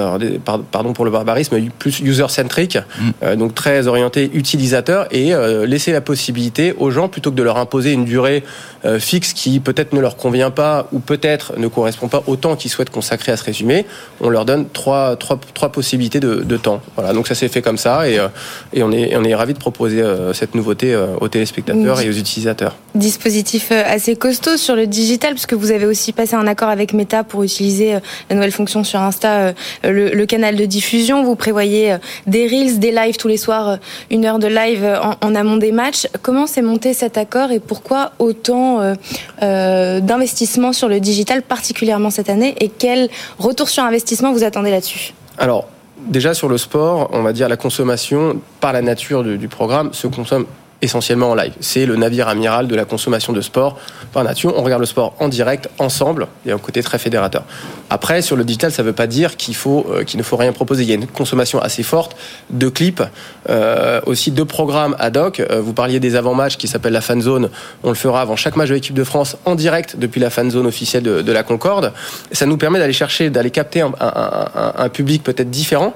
pardon 0.73 0.93
pour 0.93 1.05
le 1.05 1.11
barbarisme, 1.11 1.57
plus 1.79 2.01
user 2.01 2.27
centric, 2.29 2.79
euh, 3.23 3.37
donc 3.37 3.55
très 3.55 3.87
orienté 3.87 4.31
utilisateur, 4.35 5.07
et 5.11 5.33
euh, 5.35 5.65
laisser 5.67 5.93
la 5.93 6.01
possibilité 6.01 6.50
aux 6.79 6.91
gens 6.91 7.09
plutôt 7.09 7.31
que 7.31 7.37
de 7.37 7.43
leur 7.43 7.57
imposer 7.57 7.93
une 7.93 8.05
durée 8.05 8.43
euh, 8.85 8.99
fixe 8.99 9.33
qui 9.33 9.61
peut-être 9.61 9.93
ne 9.93 10.01
leur 10.01 10.17
convient 10.17 10.51
pas 10.51 10.89
ou 10.93 10.99
peut-être 10.99 11.59
ne 11.59 11.69
correspond 11.69 12.09
pas 12.09 12.23
au 12.27 12.37
temps 12.37 12.57
qu'ils 12.57 12.71
souhaitent 12.71 12.91
consacrer 12.91 13.33
à 13.33 13.37
ce 13.37 13.45
résumé, 13.45 13.87
on 14.21 14.29
leur 14.29 14.45
donne 14.45 14.67
trois, 14.69 15.17
trois, 15.17 15.39
trois 15.55 15.71
possibilités 15.71 16.21
de, 16.21 16.37
de 16.37 16.57
temps. 16.57 16.81
Voilà, 16.97 17.13
donc 17.13 17.29
ça 17.29 17.35
s'est 17.35 17.49
fait 17.49 17.63
comme 17.63 17.79
ça 17.79 18.09
et, 18.09 18.19
euh, 18.19 18.29
et 18.73 18.83
on 18.83 18.93
est, 18.93 19.17
on 19.17 19.25
est 19.25 19.35
ravis 19.35 19.55
de 19.55 19.59
proposer 19.59 20.03
euh, 20.03 20.33
cette 20.33 20.55
nouveauté 20.55 20.97
aux 21.21 21.29
téléspectateurs 21.29 22.01
et 22.01 22.09
aux 22.09 22.13
utilisateurs. 22.13 22.77
dispositif 22.95 23.73
assez 23.73 24.17
costaud 24.17 24.57
sur 24.57 24.77
le 24.77 24.87
digital, 24.87 25.33
puisque 25.35 25.55
vous 25.55 25.71
avez 25.71 25.87
aussi 25.87 26.13
passé 26.13 26.35
un 26.35 26.47
accord 26.47 26.69
avec 26.69 26.93
Meta 26.93 27.25
pour 27.25 27.43
utiliser 27.43 27.99
la 28.29 28.37
nouvelle 28.37 28.53
fonction 28.53 28.85
sur 28.85 29.01
Insta, 29.01 29.53
le, 29.85 30.11
le 30.11 30.27
canal 30.27 30.57
de 30.57 30.65
diffusion. 30.65 31.23
Vous 31.25 31.37
prévoyez 31.37 31.97
des 32.27 32.47
reels, 32.47 32.79
des 32.79 32.93
lives 32.93 33.17
tous 33.17 33.29
les 33.29 33.37
soirs, 33.37 33.79
une 34.11 34.25
heure 34.25 34.39
de 34.39 34.49
live 34.49 34.85
en, 34.85 35.15
en 35.21 35.35
amont 35.35 35.57
des 35.57 35.73
matchs. 35.73 36.07
Comment 36.23 36.40
s'est 36.47 36.63
monté 36.63 36.95
cet 36.95 37.19
accord 37.19 37.51
et 37.51 37.61
pourquoi 37.61 38.13
autant 38.19 38.81
euh, 38.81 38.95
euh, 39.43 40.01
d'investissement 40.01 40.73
sur 40.73 40.89
le 40.89 41.01
digital, 41.01 41.43
particulièrement 41.43 42.11
cette 42.11 42.29
année 42.29 42.55
Et 42.61 42.69
quel 42.69 43.09
retour 43.39 43.69
sur 43.69 43.83
investissement 43.85 44.33
vous 44.33 44.45
attendez 44.45 44.71
là-dessus? 44.71 45.15
Alors, 45.39 45.69
déjà 46.07 46.35
sur 46.35 46.49
le 46.49 46.59
sport, 46.59 47.11
on 47.13 47.23
va 47.23 47.33
dire 47.33 47.49
la 47.49 47.57
consommation, 47.57 48.41
par 48.61 48.73
la 48.73 48.83
nature 48.83 49.25
du 49.25 49.49
programme, 49.49 49.93
se 49.93 50.07
consomme 50.07 50.47
essentiellement 50.83 51.31
en 51.31 51.35
live. 51.35 51.53
C'est 51.61 51.87
le 51.87 51.97
navire 51.97 52.29
amiral 52.29 52.67
de 52.69 52.75
la 52.75 52.85
consommation 52.85 53.33
de 53.33 53.41
sport 53.41 53.79
par 54.13 54.25
nature. 54.25 54.55
On 54.57 54.63
regarde 54.63 54.81
le 54.81 54.87
sport 54.87 55.15
en 55.21 55.29
direct, 55.29 55.69
ensemble, 55.79 56.27
et 56.47 56.53
un 56.53 56.59
côté 56.59 56.83
très 56.83 56.99
fédérateur. 56.99 57.45
Après, 57.91 58.23
sur 58.23 58.37
le 58.37 58.45
digital, 58.45 58.71
ça 58.73 58.83
ne 58.83 58.87
veut 58.89 58.93
pas 58.93 59.07
dire 59.07 59.37
qu'il 59.37 59.55
euh, 59.67 60.05
ne 60.15 60.23
faut 60.23 60.37
rien 60.37 60.53
proposer. 60.53 60.83
Il 60.85 60.89
y 60.89 60.93
a 60.93 60.95
une 60.95 61.07
consommation 61.07 61.61
assez 61.61 61.83
forte 61.83 62.17
de 62.51 62.69
clips, 62.69 63.03
euh, 63.49 64.01
aussi 64.07 64.31
de 64.31 64.43
programmes 64.43 64.97
ad 64.99 65.17
hoc. 65.17 65.41
Euh, 65.41 65.61
vous 65.61 65.73
parliez 65.73 66.01
des 66.01 66.17
avant-matchs 66.17 66.57
qui 66.57 66.69
s'appellent 66.69 66.93
la 66.93 67.01
fan 67.01 67.21
zone. 67.21 67.51
On 67.83 67.89
le 67.89 67.95
fera 67.95 68.21
avant 68.23 68.37
chaque 68.37 68.57
match 68.57 68.69
de 68.69 68.75
l'équipe 68.75 68.95
de 68.95 69.05
France 69.05 69.37
en 69.45 69.55
direct 69.55 69.97
depuis 69.99 70.21
la 70.21 70.31
fan 70.31 70.51
zone 70.51 70.67
officielle 70.67 71.03
de, 71.03 71.23
de 71.23 71.33
la 71.33 71.43
Concorde. 71.43 71.93
Ça 72.33 72.47
nous 72.47 72.57
permet 72.57 72.79
d'aller 72.79 72.93
chercher, 72.93 73.29
d'aller 73.31 73.51
capter 73.51 73.81
un, 73.83 73.93
un- 74.01 74.49
un- 74.55 74.73
un 74.79 74.89
public 74.89 75.23
peut-être 75.23 75.51
différent 75.51 75.95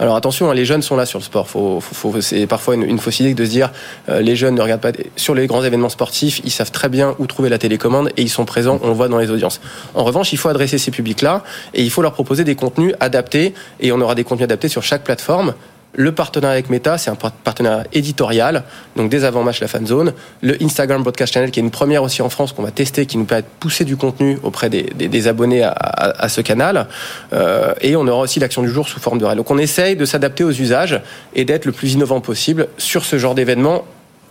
Alors 0.00 0.16
attention, 0.16 0.50
hein, 0.50 0.54
les 0.54 0.64
jeunes 0.64 0.82
sont 0.82 0.96
là 0.96 1.06
sur 1.06 1.18
le 1.20 1.24
sport. 1.24 1.48
Faut, 1.48 1.80
faut, 1.80 1.94
faut, 1.94 2.20
c'est 2.20 2.46
parfois 2.46 2.74
une, 2.74 2.98
fausse 2.98 3.20
idée 3.20 3.34
de 3.34 3.44
se 3.44 3.50
dire 3.50 3.70
euh, 4.08 4.20
les 4.20 4.34
jeunes 4.34 4.56
ne 4.56 4.60
regardent 4.60 4.80
pas 4.80 4.92
sur 5.16 5.34
les 5.34 5.46
grands 5.46 5.62
événements 5.62 5.88
sportifs. 5.88 6.40
Ils 6.44 6.50
savent 6.50 6.72
très 6.72 6.88
bien 6.88 7.14
où 7.18 7.26
trouver 7.26 7.48
la 7.48 7.58
télécommande 7.58 8.10
et 8.16 8.22
ils 8.22 8.30
sont 8.30 8.44
présents. 8.44 8.80
On 8.82 8.88
le 8.88 8.94
voit 8.94 9.08
dans 9.08 9.18
les 9.18 9.30
audiences. 9.30 9.60
En 9.94 10.02
revanche, 10.02 10.32
il 10.32 10.36
faut 10.36 10.48
adresser 10.48 10.78
ces 10.78 10.90
publics-là 10.90 11.44
et 11.74 11.82
il 11.82 11.90
faut 11.90 12.02
leur 12.02 12.12
proposer 12.12 12.42
des 12.42 12.56
contenus 12.56 12.94
adaptés. 12.98 13.54
Et 13.78 13.92
on 13.92 14.00
aura 14.00 14.16
des 14.16 14.24
contenus 14.24 14.44
adaptés 14.44 14.68
sur 14.68 14.82
chaque 14.82 15.04
plateforme 15.04 15.54
le 15.94 16.12
partenariat 16.12 16.54
avec 16.54 16.70
Meta, 16.70 16.98
c'est 16.98 17.10
un 17.10 17.16
partenariat 17.16 17.84
éditorial, 17.92 18.64
donc 18.96 19.10
des 19.10 19.24
avant-matchs 19.24 19.60
la 19.60 19.68
fan 19.68 19.86
zone. 19.86 20.12
Le 20.42 20.60
Instagram 20.62 21.02
Broadcast 21.02 21.32
Channel, 21.32 21.50
qui 21.50 21.60
est 21.60 21.62
une 21.62 21.70
première 21.70 22.02
aussi 22.02 22.22
en 22.22 22.28
France 22.28 22.52
qu'on 22.52 22.62
va 22.62 22.70
tester, 22.70 23.06
qui 23.06 23.16
nous 23.16 23.24
permet 23.24 23.42
de 23.42 23.48
pousser 23.60 23.84
du 23.84 23.96
contenu 23.96 24.38
auprès 24.42 24.68
des, 24.68 25.28
abonnés 25.28 25.62
à, 25.62 26.28
ce 26.28 26.40
canal. 26.40 26.86
Euh, 27.32 27.74
et 27.80 27.96
on 27.96 28.06
aura 28.06 28.22
aussi 28.22 28.40
l'action 28.40 28.62
du 28.62 28.68
jour 28.68 28.88
sous 28.88 29.00
forme 29.00 29.18
de 29.18 29.24
réel. 29.24 29.38
Donc 29.38 29.50
on 29.50 29.58
essaye 29.58 29.96
de 29.96 30.04
s'adapter 30.04 30.44
aux 30.44 30.52
usages 30.52 31.00
et 31.34 31.44
d'être 31.44 31.64
le 31.64 31.72
plus 31.72 31.94
innovant 31.94 32.20
possible 32.20 32.68
sur 32.78 33.04
ce 33.04 33.18
genre 33.18 33.34
d'événement 33.34 33.84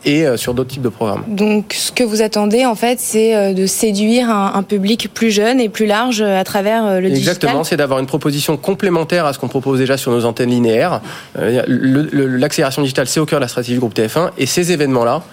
et 0.05 0.25
euh, 0.25 0.37
sur 0.37 0.53
d'autres 0.53 0.71
types 0.71 0.81
de 0.81 0.89
programmes. 0.89 1.23
Donc, 1.27 1.73
ce 1.73 1.91
que 1.91 2.03
vous 2.03 2.21
attendez, 2.21 2.65
en 2.65 2.75
fait, 2.75 2.99
c'est 2.99 3.35
euh, 3.35 3.53
de 3.53 3.65
séduire 3.65 4.29
un, 4.29 4.53
un, 4.55 4.63
public 4.63 5.09
plus 5.13 5.31
jeune 5.31 5.59
et 5.59 5.69
plus 5.69 5.85
large 5.85 6.21
euh, 6.21 6.39
à 6.39 6.43
travers 6.43 7.01
le 7.01 7.07
Exactement, 7.07 7.09
digital 7.09 7.33
Exactement, 7.33 7.63
c'est 7.63 7.77
d'avoir 7.77 7.99
une 7.99 8.05
proposition 8.05 8.57
complémentaire 8.57 9.25
à 9.25 9.33
ce 9.33 9.39
qu'on 9.39 9.47
propose 9.47 9.79
déjà 9.79 9.97
sur 9.97 10.11
nos 10.11 10.25
antennes 10.25 10.49
linéaires. 10.49 11.01
L'accélération 11.35 12.81
digitale, 12.81 13.07
c'est 13.07 13.19
au 13.19 13.25
cœur 13.25 13.39
de 13.39 13.43
la 13.43 13.47
stratégie 13.47 13.73
du 13.73 13.79
groupe 13.79 13.95
TF1, 13.95 14.31
et 14.37 14.45
ces 14.45 14.71
événements-là, 14.71 15.23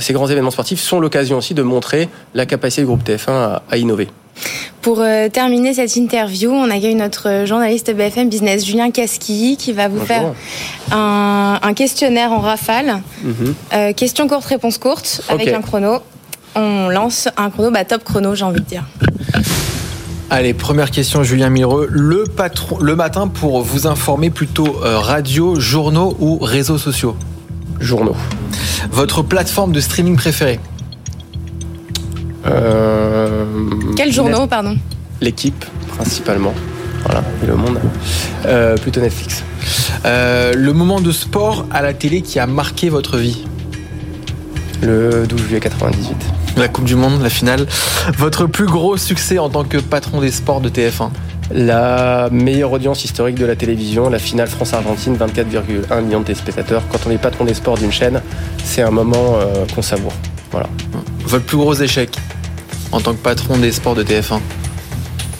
ces 0.00 0.12
grands 0.12 0.28
événements 0.28 0.50
sportifs, 0.50 0.80
sont 0.80 1.00
l'occasion 1.00 1.38
aussi 1.38 1.54
de 1.54 1.62
montrer 1.62 2.08
la 2.34 2.46
capacité 2.46 2.82
du 2.82 2.86
groupe 2.86 3.06
TF1 3.06 3.30
à, 3.30 3.62
à 3.70 3.76
innover. 3.76 4.08
Pour 4.82 5.00
euh, 5.00 5.28
terminer 5.28 5.72
cette 5.74 5.96
interview, 5.96 6.50
on 6.50 6.70
accueille 6.70 6.94
notre 6.94 7.44
journaliste 7.46 7.94
BFM 7.94 8.28
Business, 8.28 8.66
Julien 8.66 8.90
Casquilly, 8.90 9.56
qui 9.56 9.72
va 9.72 9.88
vous 9.88 9.94
Bonjour. 9.94 10.06
faire 10.06 10.32
un, 10.92 11.58
un, 11.62 11.74
questionnaire 11.74 12.32
en 12.32 12.40
rafale. 12.40 13.00
Mm 13.22 13.30
-hmm. 13.30 13.54
euh, 13.72 13.92
question 13.92 14.28
courte, 14.28 14.44
réponse 14.44 14.78
courte, 14.78 15.22
avec 15.28 15.48
un 15.48 15.62
chrono. 15.62 16.00
On 16.56 16.88
lance 16.88 17.28
un 17.36 17.50
chrono, 17.50 17.70
bah, 17.70 17.84
top 17.84 18.04
chrono, 18.04 18.34
j'ai 18.34 18.44
envie 18.44 18.60
de 18.60 18.66
dire. 18.66 18.84
Allez, 20.30 20.54
première 20.54 20.90
question, 20.90 21.22
Julien 21.22 21.50
Mireux. 21.50 21.86
Le, 21.90 22.24
patron, 22.24 22.78
le 22.80 22.94
matin, 22.96 23.28
pour 23.28 23.62
vous 23.62 23.86
informer, 23.86 24.30
plutôt 24.30 24.70
euh, 24.84 24.98
radio, 24.98 25.58
journaux 25.60 26.16
ou 26.20 26.38
réseaux 26.38 26.78
sociaux? 26.78 27.16
Journaux. 27.80 28.16
Votre 28.90 29.22
plateforme 29.22 29.72
de 29.72 29.80
streaming 29.80 30.16
préférée 30.16 30.60
Euh, 32.46 33.44
Quels 33.96 34.12
journaux, 34.12 34.46
pardon 34.46 34.76
L'équipe, 35.20 35.64
principalement. 35.96 36.54
Voilà, 37.04 37.22
et 37.42 37.46
le 37.46 37.56
monde. 37.56 37.78
Euh, 38.46 38.76
plutôt 38.76 39.00
Netflix. 39.00 39.42
Euh, 40.04 40.52
le 40.54 40.72
moment 40.72 41.00
de 41.00 41.12
sport 41.12 41.66
à 41.70 41.82
la 41.82 41.92
télé 41.94 42.22
qui 42.22 42.38
a 42.38 42.46
marqué 42.46 42.88
votre 42.88 43.16
vie 43.18 43.44
Le 44.82 45.26
12 45.26 45.40
juillet 45.42 45.60
98. 45.60 46.16
La 46.56 46.68
Coupe 46.68 46.84
du 46.84 46.94
Monde, 46.94 47.20
la 47.22 47.30
finale. 47.30 47.66
Votre 48.18 48.46
plus 48.46 48.66
gros 48.66 48.96
succès 48.96 49.38
en 49.38 49.48
tant 49.48 49.64
que 49.64 49.78
patron 49.78 50.20
des 50.20 50.30
sports 50.30 50.60
de 50.60 50.68
TF1 50.68 51.08
La 51.52 52.28
meilleure 52.30 52.72
audience 52.72 53.04
historique 53.04 53.36
de 53.36 53.46
la 53.46 53.56
télévision, 53.56 54.08
la 54.08 54.18
finale 54.18 54.48
France-Argentine, 54.48 55.16
24,1 55.16 56.02
millions 56.02 56.20
de 56.20 56.24
téléspectateurs. 56.24 56.82
Quand 56.90 56.98
on 57.06 57.10
est 57.10 57.18
patron 57.18 57.44
des 57.44 57.54
sports 57.54 57.76
d'une 57.76 57.92
chaîne, 57.92 58.22
c'est 58.64 58.82
un 58.82 58.90
moment 58.90 59.36
euh, 59.36 59.64
qu'on 59.74 59.82
savoure. 59.82 60.14
Voilà. 60.50 60.68
Votre 61.26 61.44
plus 61.44 61.56
gros 61.56 61.74
échec 61.74 62.16
en 62.92 63.00
tant 63.00 63.12
que 63.12 63.22
patron 63.22 63.58
des 63.58 63.72
sports 63.72 63.94
de 63.94 64.04
TF1 64.04 64.40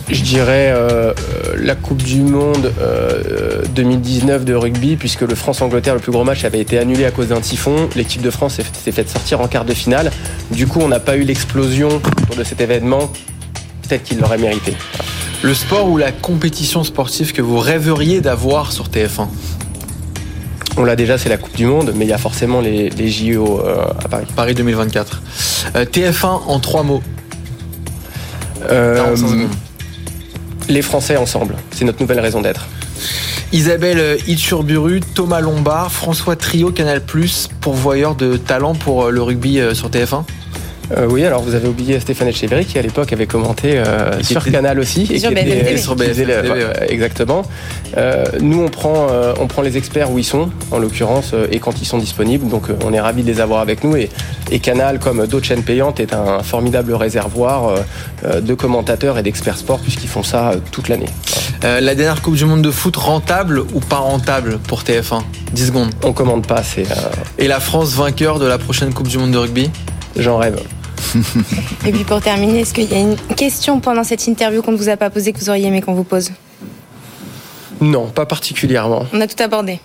je 0.08 0.22
dirais 0.22 0.72
euh, 0.74 1.14
la 1.56 1.74
Coupe 1.74 2.02
du 2.02 2.20
Monde 2.20 2.72
euh, 2.80 3.62
2019 3.74 4.44
de 4.44 4.54
rugby, 4.54 4.96
puisque 4.96 5.22
le 5.22 5.34
France-Angleterre, 5.34 5.94
le 5.94 6.00
plus 6.00 6.12
gros 6.12 6.24
match, 6.24 6.44
avait 6.44 6.60
été 6.60 6.78
annulé 6.78 7.04
à 7.04 7.10
cause 7.10 7.28
d'un 7.28 7.40
typhon. 7.40 7.88
L'équipe 7.96 8.22
de 8.22 8.30
France 8.30 8.56
s'est 8.56 8.92
fait 8.92 9.08
sortir 9.08 9.40
en 9.40 9.48
quart 9.48 9.64
de 9.64 9.74
finale. 9.74 10.10
Du 10.50 10.66
coup, 10.66 10.80
on 10.82 10.88
n'a 10.88 11.00
pas 11.00 11.16
eu 11.16 11.22
l'explosion 11.22 12.00
de 12.36 12.44
cet 12.44 12.60
événement, 12.60 13.10
peut-être 13.82 14.02
qu'il 14.02 14.18
l'aurait 14.20 14.38
mérité. 14.38 14.74
Voilà. 14.92 15.13
Le 15.44 15.52
sport 15.52 15.90
ou 15.90 15.98
la 15.98 16.10
compétition 16.10 16.84
sportive 16.84 17.34
que 17.34 17.42
vous 17.42 17.58
rêveriez 17.58 18.22
d'avoir 18.22 18.72
sur 18.72 18.88
TF1 18.88 19.28
on 20.76 20.84
l'a 20.84 20.96
déjà, 20.96 21.18
c'est 21.18 21.28
la 21.28 21.36
Coupe 21.36 21.54
du 21.54 21.66
Monde, 21.66 21.92
mais 21.94 22.04
il 22.04 22.08
y 22.08 22.12
a 22.12 22.18
forcément 22.18 22.60
les, 22.60 22.90
les 22.90 23.08
JO 23.08 23.60
euh, 23.60 23.84
à 24.04 24.08
Paris. 24.08 24.26
Paris 24.34 24.54
2024. 24.54 25.22
Euh, 25.76 25.84
TF1 25.84 26.26
en 26.26 26.58
trois 26.58 26.82
mots. 26.82 27.00
Euh, 28.70 29.14
les 30.68 30.82
Français 30.82 31.16
ensemble. 31.16 31.54
C'est 31.70 31.84
notre 31.84 32.00
nouvelle 32.00 32.18
raison 32.18 32.40
d'être. 32.40 32.66
Isabelle 33.52 34.18
Itchurburu, 34.26 35.00
Thomas 35.14 35.40
Lombard, 35.40 35.92
François 35.92 36.34
Trio, 36.34 36.72
Canal+, 36.72 37.02
pourvoyeur 37.60 38.16
de 38.16 38.36
talent 38.36 38.74
pour 38.74 39.12
le 39.12 39.22
rugby 39.22 39.60
sur 39.74 39.90
TF1 39.90 40.24
euh, 40.96 41.06
oui, 41.08 41.24
alors 41.24 41.42
vous 41.42 41.54
avez 41.54 41.68
oublié 41.68 41.98
Stéphane 42.00 42.28
Etcheverry 42.28 42.64
qui 42.66 42.78
à 42.78 42.82
l'époque 42.82 43.12
avait 43.12 43.26
commenté 43.26 43.78
euh, 43.78 44.22
sur 44.22 44.42
était... 44.42 44.52
Canal 44.52 44.78
aussi 44.78 45.08
et 45.10 45.18
sur 45.18 45.30
qui 45.30 45.34
BFM 45.36 45.58
était, 45.58 45.76
sur 45.78 45.96
BFM 45.96 46.26
le, 46.28 46.50
ouais, 46.50 46.66
exactement. 46.88 47.42
Euh, 47.96 48.24
nous 48.40 48.62
on 48.62 48.68
prend 48.68 49.06
on 49.40 49.46
prend 49.46 49.62
les 49.62 49.76
experts 49.76 50.10
où 50.10 50.18
ils 50.18 50.24
sont 50.24 50.50
en 50.70 50.78
l'occurrence 50.78 51.34
et 51.50 51.58
quand 51.58 51.80
ils 51.80 51.86
sont 51.86 51.98
disponibles 51.98 52.48
donc 52.48 52.64
on 52.84 52.92
est 52.92 53.00
ravi 53.00 53.22
de 53.22 53.28
les 53.32 53.40
avoir 53.40 53.60
avec 53.60 53.84
nous 53.84 53.96
et, 53.96 54.10
et 54.50 54.58
Canal 54.58 54.98
comme 54.98 55.26
d'autres 55.26 55.46
chaînes 55.46 55.62
payantes 55.62 56.00
est 56.00 56.12
un 56.12 56.42
formidable 56.42 56.92
réservoir 56.94 57.74
euh, 58.24 58.40
de 58.40 58.54
commentateurs 58.54 59.18
et 59.18 59.22
d'experts 59.22 59.56
sport 59.58 59.78
puisqu'ils 59.80 60.08
font 60.08 60.22
ça 60.22 60.52
toute 60.70 60.88
l'année. 60.88 61.06
Euh, 61.64 61.80
la 61.80 61.94
dernière 61.94 62.20
Coupe 62.22 62.36
du 62.36 62.44
Monde 62.44 62.62
de 62.62 62.70
foot 62.70 62.96
rentable 62.96 63.60
ou 63.60 63.80
pas 63.80 63.96
rentable 63.96 64.58
pour 64.58 64.82
TF1 64.82 65.22
10 65.52 65.66
secondes. 65.66 65.90
On 66.02 66.12
commande 66.12 66.46
pas, 66.46 66.62
c'est. 66.62 66.82
euh, 66.90 66.94
Et 67.38 67.48
la 67.48 67.60
France 67.60 67.94
vainqueur 67.94 68.38
de 68.38 68.46
la 68.46 68.58
prochaine 68.58 68.92
Coupe 68.92 69.08
du 69.08 69.18
Monde 69.18 69.30
de 69.32 69.38
rugby? 69.38 69.70
J'en 70.16 70.38
rêve. 70.38 70.60
Et 71.86 71.92
puis 71.92 72.04
pour 72.04 72.20
terminer, 72.20 72.60
est-ce 72.60 72.74
qu'il 72.74 72.90
y 72.90 72.94
a 72.94 73.00
une 73.00 73.16
question 73.36 73.80
pendant 73.80 74.04
cette 74.04 74.26
interview 74.26 74.62
qu'on 74.62 74.72
ne 74.72 74.76
vous 74.76 74.88
a 74.88 74.96
pas 74.96 75.10
posée 75.10 75.32
que 75.32 75.38
vous 75.38 75.50
auriez 75.50 75.66
aimé 75.66 75.80
qu'on 75.80 75.94
vous 75.94 76.04
pose? 76.04 76.30
Non, 77.80 78.06
pas 78.08 78.26
particulièrement. 78.26 79.06
On 79.12 79.20
a 79.20 79.26
tout 79.26 79.42
abordé. 79.42 79.80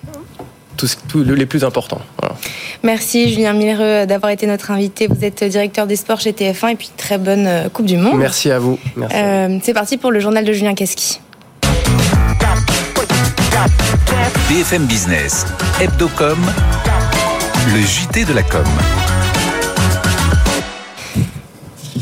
Tout, 0.77 0.87
tout, 1.09 1.23
les 1.23 1.45
plus 1.45 1.65
importants. 1.65 1.99
Voilà. 2.21 2.35
Merci 2.83 3.29
Julien 3.29 3.51
Millereux 3.51 4.05
d'avoir 4.05 4.31
été 4.31 4.47
notre 4.47 4.71
invité. 4.71 5.07
Vous 5.07 5.25
êtes 5.25 5.43
directeur 5.43 5.87
des 5.87 5.97
sports 5.97 6.21
chez 6.21 6.31
TF1 6.31 6.71
et 6.71 6.75
puis 6.75 6.89
très 6.95 7.17
bonne 7.17 7.47
euh, 7.47 7.69
Coupe 7.69 7.85
du 7.85 7.97
Monde. 7.97 8.17
Merci 8.17 8.49
à 8.49 8.59
vous. 8.59 8.79
Euh, 9.13 9.59
C'est 9.61 9.73
parti 9.73 9.97
pour 9.97 10.11
le 10.11 10.21
journal 10.21 10.45
de 10.45 10.53
Julien 10.53 10.73
Casqui. 10.75 11.19
BFM 14.49 14.85
Business, 14.85 15.45
Hebdocom, 15.81 16.39
le 17.73 17.81
JT 17.81 18.23
de 18.25 18.33
la 18.33 18.43
com. 18.43 18.63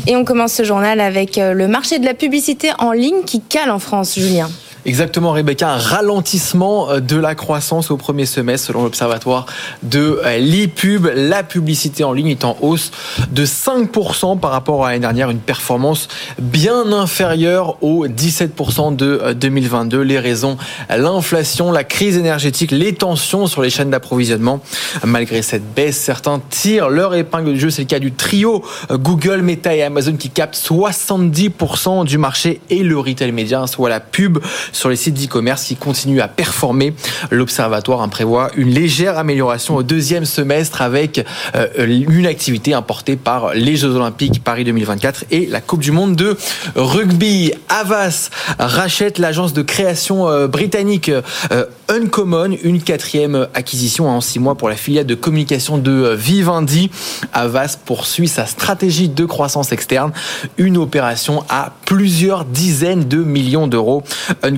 Et 0.08 0.16
on 0.16 0.24
commence 0.24 0.54
ce 0.54 0.64
journal 0.64 1.00
avec 1.00 1.36
euh, 1.36 1.52
le 1.52 1.68
marché 1.68 1.98
de 1.98 2.06
la 2.06 2.14
publicité 2.14 2.70
en 2.78 2.92
ligne 2.92 3.24
qui 3.26 3.42
cale 3.42 3.70
en 3.70 3.78
France, 3.78 4.18
Julien. 4.18 4.48
Exactement, 4.86 5.32
Rebecca, 5.32 5.70
un 5.70 5.76
ralentissement 5.76 7.00
de 7.00 7.16
la 7.16 7.34
croissance 7.34 7.90
au 7.90 7.96
premier 7.96 8.26
semestre 8.26 8.68
selon 8.68 8.84
l'observatoire 8.84 9.46
de 9.82 10.20
l'e-pub. 10.38 11.08
La 11.14 11.42
publicité 11.42 12.04
en 12.04 12.12
ligne 12.12 12.28
est 12.28 12.44
en 12.44 12.56
hausse 12.60 12.90
de 13.30 13.44
5% 13.44 14.38
par 14.38 14.50
rapport 14.50 14.86
à 14.86 14.90
l'année 14.90 15.00
dernière, 15.00 15.30
une 15.30 15.40
performance 15.40 16.08
bien 16.38 16.92
inférieure 16.92 17.82
aux 17.82 18.06
17% 18.06 18.96
de 18.96 19.32
2022. 19.32 20.00
Les 20.00 20.18
raisons, 20.18 20.56
l'inflation, 20.88 21.72
la 21.72 21.84
crise 21.84 22.16
énergétique, 22.16 22.70
les 22.70 22.94
tensions 22.94 23.46
sur 23.46 23.62
les 23.62 23.70
chaînes 23.70 23.90
d'approvisionnement. 23.90 24.60
Malgré 25.04 25.42
cette 25.42 25.74
baisse, 25.74 25.98
certains 25.98 26.40
tirent 26.50 26.88
leur 26.88 27.14
épingle 27.14 27.52
du 27.52 27.60
jeu. 27.60 27.70
C'est 27.70 27.82
le 27.82 27.88
cas 27.88 27.98
du 27.98 28.12
trio 28.12 28.64
Google, 28.90 29.42
Meta 29.42 29.74
et 29.74 29.82
Amazon 29.82 30.16
qui 30.16 30.30
captent 30.30 30.56
70% 30.56 32.04
du 32.04 32.18
marché 32.18 32.60
et 32.70 32.82
le 32.82 32.98
retail 32.98 33.32
média, 33.32 33.66
soit 33.66 33.88
la 33.88 34.00
pub 34.00 34.38
sur 34.72 34.88
les 34.88 34.96
sites 34.96 35.14
d'e-commerce 35.14 35.64
qui 35.64 35.76
continuent 35.76 36.20
à 36.20 36.28
performer. 36.28 36.94
L'Observatoire 37.30 38.00
en 38.00 38.08
prévoit 38.08 38.50
une 38.56 38.70
légère 38.70 39.18
amélioration 39.18 39.76
au 39.76 39.82
deuxième 39.82 40.24
semestre 40.24 40.82
avec 40.82 41.24
euh, 41.54 41.68
une 41.86 42.26
activité 42.26 42.74
importée 42.74 43.16
par 43.16 43.54
les 43.54 43.76
Jeux 43.76 43.94
Olympiques 43.94 44.42
Paris 44.42 44.64
2024 44.64 45.24
et 45.30 45.46
la 45.46 45.60
Coupe 45.60 45.80
du 45.80 45.92
Monde 45.92 46.16
de 46.16 46.36
rugby. 46.74 47.52
Avas 47.68 48.30
rachète 48.58 49.18
l'agence 49.18 49.52
de 49.52 49.62
création 49.62 50.28
euh, 50.28 50.46
britannique 50.46 51.08
euh, 51.08 51.64
Uncommon, 51.88 52.56
une 52.62 52.82
quatrième 52.82 53.48
acquisition 53.54 54.08
en 54.08 54.20
six 54.20 54.38
mois 54.38 54.56
pour 54.56 54.68
la 54.68 54.76
filiale 54.76 55.06
de 55.06 55.14
communication 55.14 55.78
de 55.78 56.14
Vivendi. 56.14 56.90
Avas 57.32 57.78
poursuit 57.82 58.28
sa 58.28 58.46
stratégie 58.46 59.08
de 59.08 59.24
croissance 59.24 59.72
externe, 59.72 60.12
une 60.58 60.76
opération 60.76 61.44
à 61.48 61.72
plusieurs 61.86 62.44
dizaines 62.44 63.08
de 63.08 63.18
millions 63.18 63.66
d'euros. 63.66 64.02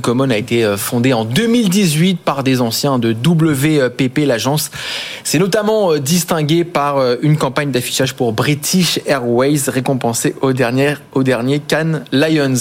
Uncommon 0.00 0.30
a 0.30 0.38
été 0.38 0.64
fondée 0.78 1.12
en 1.12 1.26
2018 1.26 2.20
par 2.20 2.42
des 2.42 2.62
anciens 2.62 2.98
de 2.98 3.12
WPP. 3.12 4.20
L'agence 4.24 4.70
s'est 5.24 5.38
notamment 5.38 5.98
distinguée 5.98 6.64
par 6.64 6.96
une 7.20 7.36
campagne 7.36 7.70
d'affichage 7.70 8.14
pour 8.14 8.32
British 8.32 8.98
Airways 9.04 9.68
récompensée 9.68 10.34
au 10.40 10.54
dernier 10.54 11.60
Cannes 11.68 12.04
Lions. 12.12 12.54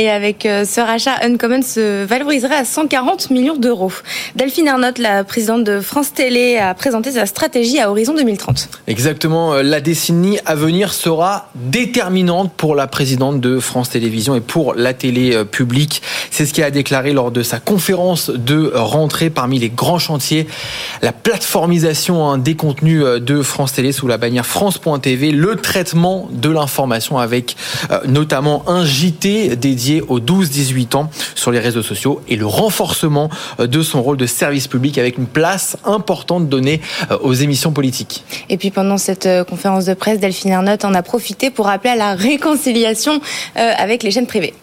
Et 0.00 0.08
avec 0.08 0.46
euh, 0.46 0.64
ce 0.64 0.80
rachat, 0.80 1.16
Uncommon 1.22 1.60
se 1.60 2.04
valoriserait 2.04 2.54
à 2.54 2.64
140 2.64 3.30
millions 3.30 3.56
d'euros. 3.56 3.90
Delphine 4.36 4.68
Ernotte, 4.68 4.98
la 4.98 5.24
présidente 5.24 5.64
de 5.64 5.80
France 5.80 6.12
Télé, 6.12 6.56
a 6.56 6.72
présenté 6.74 7.10
sa 7.10 7.26
stratégie 7.26 7.80
à 7.80 7.90
horizon 7.90 8.14
2030. 8.14 8.68
Exactement, 8.86 9.54
euh, 9.54 9.62
la 9.64 9.80
décennie 9.80 10.38
à 10.46 10.54
venir 10.54 10.92
sera 10.94 11.50
déterminante 11.56 12.52
pour 12.56 12.76
la 12.76 12.86
présidente 12.86 13.40
de 13.40 13.58
France 13.58 13.90
Télévisions 13.90 14.36
et 14.36 14.40
pour 14.40 14.74
la 14.74 14.94
télé 14.94 15.34
euh, 15.34 15.44
publique. 15.44 16.00
C'est 16.30 16.46
ce 16.46 16.54
qu'elle 16.54 16.66
a 16.66 16.70
déclaré 16.70 17.12
lors 17.12 17.32
de 17.32 17.42
sa 17.42 17.58
conférence 17.58 18.30
de 18.30 18.70
rentrée 18.76 19.30
parmi 19.30 19.58
les 19.58 19.68
grands 19.68 19.98
chantiers. 19.98 20.46
La 21.02 21.12
plateformisation 21.12 22.24
hein, 22.24 22.38
des 22.38 22.54
contenus 22.54 23.02
de 23.02 23.42
France 23.42 23.72
Télé 23.72 23.90
sous 23.90 24.06
la 24.06 24.16
bannière 24.16 24.46
France.tv, 24.46 25.32
le 25.32 25.56
traitement 25.56 26.28
de 26.30 26.50
l'information 26.50 27.18
avec 27.18 27.56
notamment 28.06 28.62
un 28.68 28.84
JT 28.84 29.56
dédié 29.56 29.87
aux 30.08 30.20
12-18 30.20 30.96
ans 30.96 31.10
sur 31.34 31.50
les 31.50 31.58
réseaux 31.58 31.82
sociaux 31.82 32.20
et 32.28 32.36
le 32.36 32.46
renforcement 32.46 33.30
euh, 33.60 33.66
de 33.66 33.82
son 33.82 34.02
rôle 34.02 34.16
de 34.16 34.26
service 34.26 34.68
public 34.68 34.98
avec 34.98 35.18
une 35.18 35.26
place 35.26 35.76
importante 35.84 36.48
donnée 36.48 36.80
euh, 37.10 37.18
aux 37.20 37.34
émissions 37.34 37.72
politiques. 37.72 38.24
Et 38.48 38.56
puis 38.56 38.70
pendant 38.70 38.98
cette 38.98 39.26
euh, 39.26 39.44
conférence 39.44 39.86
de 39.86 39.94
presse, 39.94 40.20
Delphine 40.20 40.50
Ernotte 40.50 40.84
en 40.84 40.94
a 40.94 41.02
profité 41.02 41.50
pour 41.50 41.68
appeler 41.68 41.90
à 41.90 41.96
la 41.96 42.14
réconciliation 42.14 43.20
avec 43.54 44.02
les 44.02 44.10
chaînes 44.10 44.26
privées. 44.26 44.54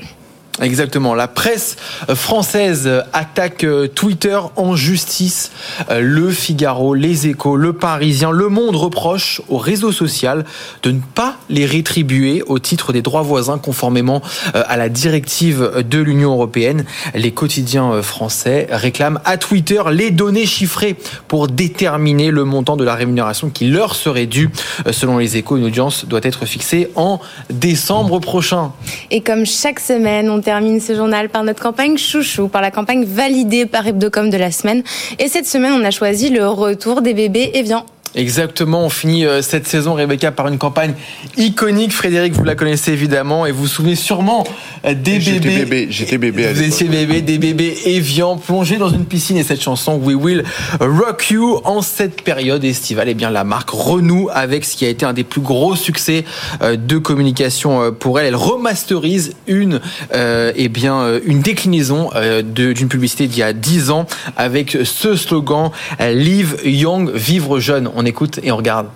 Exactement. 0.61 1.15
La 1.15 1.27
presse 1.27 1.75
française 2.13 2.89
attaque 3.11 3.65
euh, 3.65 3.87
Twitter 3.87 4.39
en 4.55 4.77
justice. 4.77 5.51
Euh, 5.89 5.99
le 5.99 6.29
Figaro, 6.31 6.93
les 6.93 7.27
Échos, 7.27 7.57
le 7.57 7.73
Parisien, 7.73 8.31
le 8.31 8.47
Monde 8.47 8.77
reproche 8.77 9.41
au 9.49 9.57
réseau 9.57 9.91
social 9.91 10.45
de 10.83 10.91
ne 10.91 11.01
pas 11.13 11.35
les 11.49 11.65
rétribuer 11.65 12.41
au 12.47 12.57
titre 12.57 12.93
des 12.93 13.01
droits 13.01 13.21
voisins 13.21 13.57
conformément 13.57 14.21
euh, 14.55 14.63
à 14.65 14.77
la 14.77 14.87
directive 14.87 15.83
de 15.89 15.99
l'Union 15.99 16.31
européenne. 16.31 16.85
Les 17.13 17.31
quotidiens 17.31 18.01
français 18.01 18.67
réclament 18.69 19.19
à 19.25 19.35
Twitter 19.35 19.81
les 19.91 20.09
données 20.09 20.45
chiffrées 20.45 20.95
pour 21.27 21.49
déterminer 21.49 22.31
le 22.31 22.45
montant 22.45 22.77
de 22.77 22.85
la 22.85 22.95
rémunération 22.95 23.49
qui 23.49 23.67
leur 23.67 23.93
serait 23.93 24.25
due. 24.25 24.49
Selon 24.91 25.17
les 25.17 25.35
Échos, 25.35 25.57
une 25.57 25.65
audience 25.65 26.05
doit 26.05 26.21
être 26.23 26.45
fixée 26.45 26.91
en 26.95 27.19
décembre 27.49 28.19
prochain. 28.19 28.71
Et 29.11 29.21
comme 29.21 29.45
chaque 29.45 29.81
semaine, 29.81 30.29
on 30.29 30.44
termine 30.45 30.79
ce 30.79 30.93
journal 30.95 31.29
par 31.29 31.43
notre 31.43 31.61
campagne 31.61 31.97
chouchou, 31.97 32.47
par 32.47 32.61
la 32.61 32.69
campagne 32.69 33.03
validée 33.03 33.65
par 33.65 33.87
Hebdocom 33.87 34.29
de 34.29 34.37
la 34.37 34.51
semaine. 34.51 34.83
Et 35.17 35.27
cette 35.27 35.47
semaine, 35.47 35.73
on 35.73 35.83
a 35.83 35.89
choisi 35.89 36.29
le 36.29 36.47
retour 36.47 37.01
des 37.01 37.15
bébés 37.15 37.49
Evian. 37.55 37.83
Exactement, 38.15 38.85
on 38.85 38.89
finit 38.89 39.25
euh, 39.25 39.41
cette 39.41 39.67
saison, 39.67 39.93
Rebecca, 39.93 40.31
par 40.31 40.47
une 40.47 40.57
campagne 40.57 40.93
iconique. 41.35 41.91
Frédéric, 41.91 42.33
vous 42.33 42.45
la 42.45 42.55
connaissez 42.55 42.93
évidemment 42.93 43.45
et 43.45 43.51
vous 43.51 43.63
vous 43.63 43.67
souvenez 43.67 43.95
sûrement 43.95 44.45
euh, 44.85 44.93
des 44.93 45.19
bébés. 45.19 45.87
J'étais 45.89 46.17
bébé. 46.17 46.53
Vous 46.53 46.63
étiez 46.63 46.87
bébé, 46.87 47.21
des 47.21 47.37
bébés 47.37 47.77
éviants 47.85 48.37
plongés 48.37 48.77
dans 48.77 48.87
une 48.87 49.03
piscine 49.03 49.35
et 49.35 49.43
cette 49.43 49.61
chanson 49.61 49.99
We 50.01 50.15
Will 50.15 50.43
Rock 50.79 51.29
You 51.29 51.59
en 51.65 51.81
cette 51.81 52.21
période 52.21 52.63
estivale. 52.63 53.09
Et 53.09 53.11
eh 53.11 53.15
bien 53.15 53.29
la 53.29 53.43
marque 53.43 53.71
renoue 53.71 54.29
avec 54.31 54.63
ce 54.63 54.77
qui 54.77 54.85
a 54.85 54.89
été 54.89 55.05
un 55.05 55.13
des 55.13 55.25
plus 55.25 55.41
gros 55.41 55.75
succès 55.75 56.23
euh, 56.61 56.77
de 56.77 56.97
communication 56.97 57.91
pour 57.91 58.19
elle. 58.19 58.27
Elle 58.27 58.35
remasterise 58.35 59.33
une, 59.47 59.81
eh 60.13 60.69
bien, 60.69 61.19
une 61.25 61.41
déclinaison 61.41 62.09
d'une 62.43 62.87
publicité 62.87 63.27
d'il 63.27 63.39
y 63.39 63.43
a 63.43 63.53
10 63.53 63.89
ans 63.89 64.05
avec 64.37 64.77
ce 64.83 65.15
slogan 65.15 65.71
Live 65.99 66.57
Young, 66.63 67.11
vivre 67.13 67.59
jeune 67.59 67.89
on 67.93 68.04
écoute 68.05 68.39
et 68.43 68.51
on 68.51 68.57
regarde. 68.57 68.87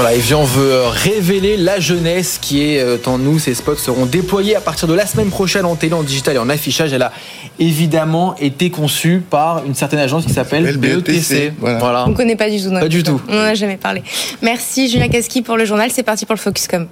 Voilà, 0.00 0.14
Evian 0.14 0.44
veut 0.44 0.82
révéler 0.86 1.56
la 1.56 1.80
jeunesse 1.80 2.38
qui 2.40 2.62
est 2.62 2.78
euh, 2.78 2.98
en 3.06 3.18
nous. 3.18 3.40
Ces 3.40 3.52
spots 3.54 3.74
seront 3.74 4.06
déployés 4.06 4.54
à 4.54 4.60
partir 4.60 4.86
de 4.86 4.94
la 4.94 5.04
semaine 5.06 5.28
prochaine 5.28 5.64
en 5.64 5.74
télé, 5.74 5.92
en 5.92 6.04
digital 6.04 6.36
et 6.36 6.38
en 6.38 6.48
affichage. 6.48 6.92
Elle 6.92 7.02
a 7.02 7.10
évidemment 7.58 8.36
été 8.36 8.70
conçue 8.70 9.20
par 9.28 9.64
une 9.66 9.74
certaine 9.74 9.98
agence 9.98 10.24
qui 10.24 10.32
s'appelle 10.32 10.76
BETC. 10.76 11.52
Voilà. 11.58 12.04
On 12.06 12.10
ne 12.10 12.14
connaît 12.14 12.36
pas 12.36 12.48
du 12.48 12.62
tout. 12.62 12.70
Pas 12.70 12.86
du 12.86 13.02
tout. 13.02 13.20
On 13.28 13.34
n'en 13.34 13.42
a 13.42 13.54
jamais 13.54 13.76
parlé. 13.76 14.04
Merci 14.40 14.88
Julien 14.88 15.08
Kaski 15.08 15.42
pour 15.42 15.56
le 15.56 15.64
journal. 15.64 15.90
C'est 15.92 16.04
parti 16.04 16.24
pour 16.26 16.36
le 16.36 16.40
Focuscom. 16.40 16.86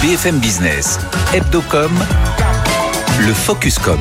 BFM 0.00 0.38
Business, 0.38 1.00
Hebdocom, 1.34 1.90
le 3.18 3.34
Focuscom. 3.34 3.98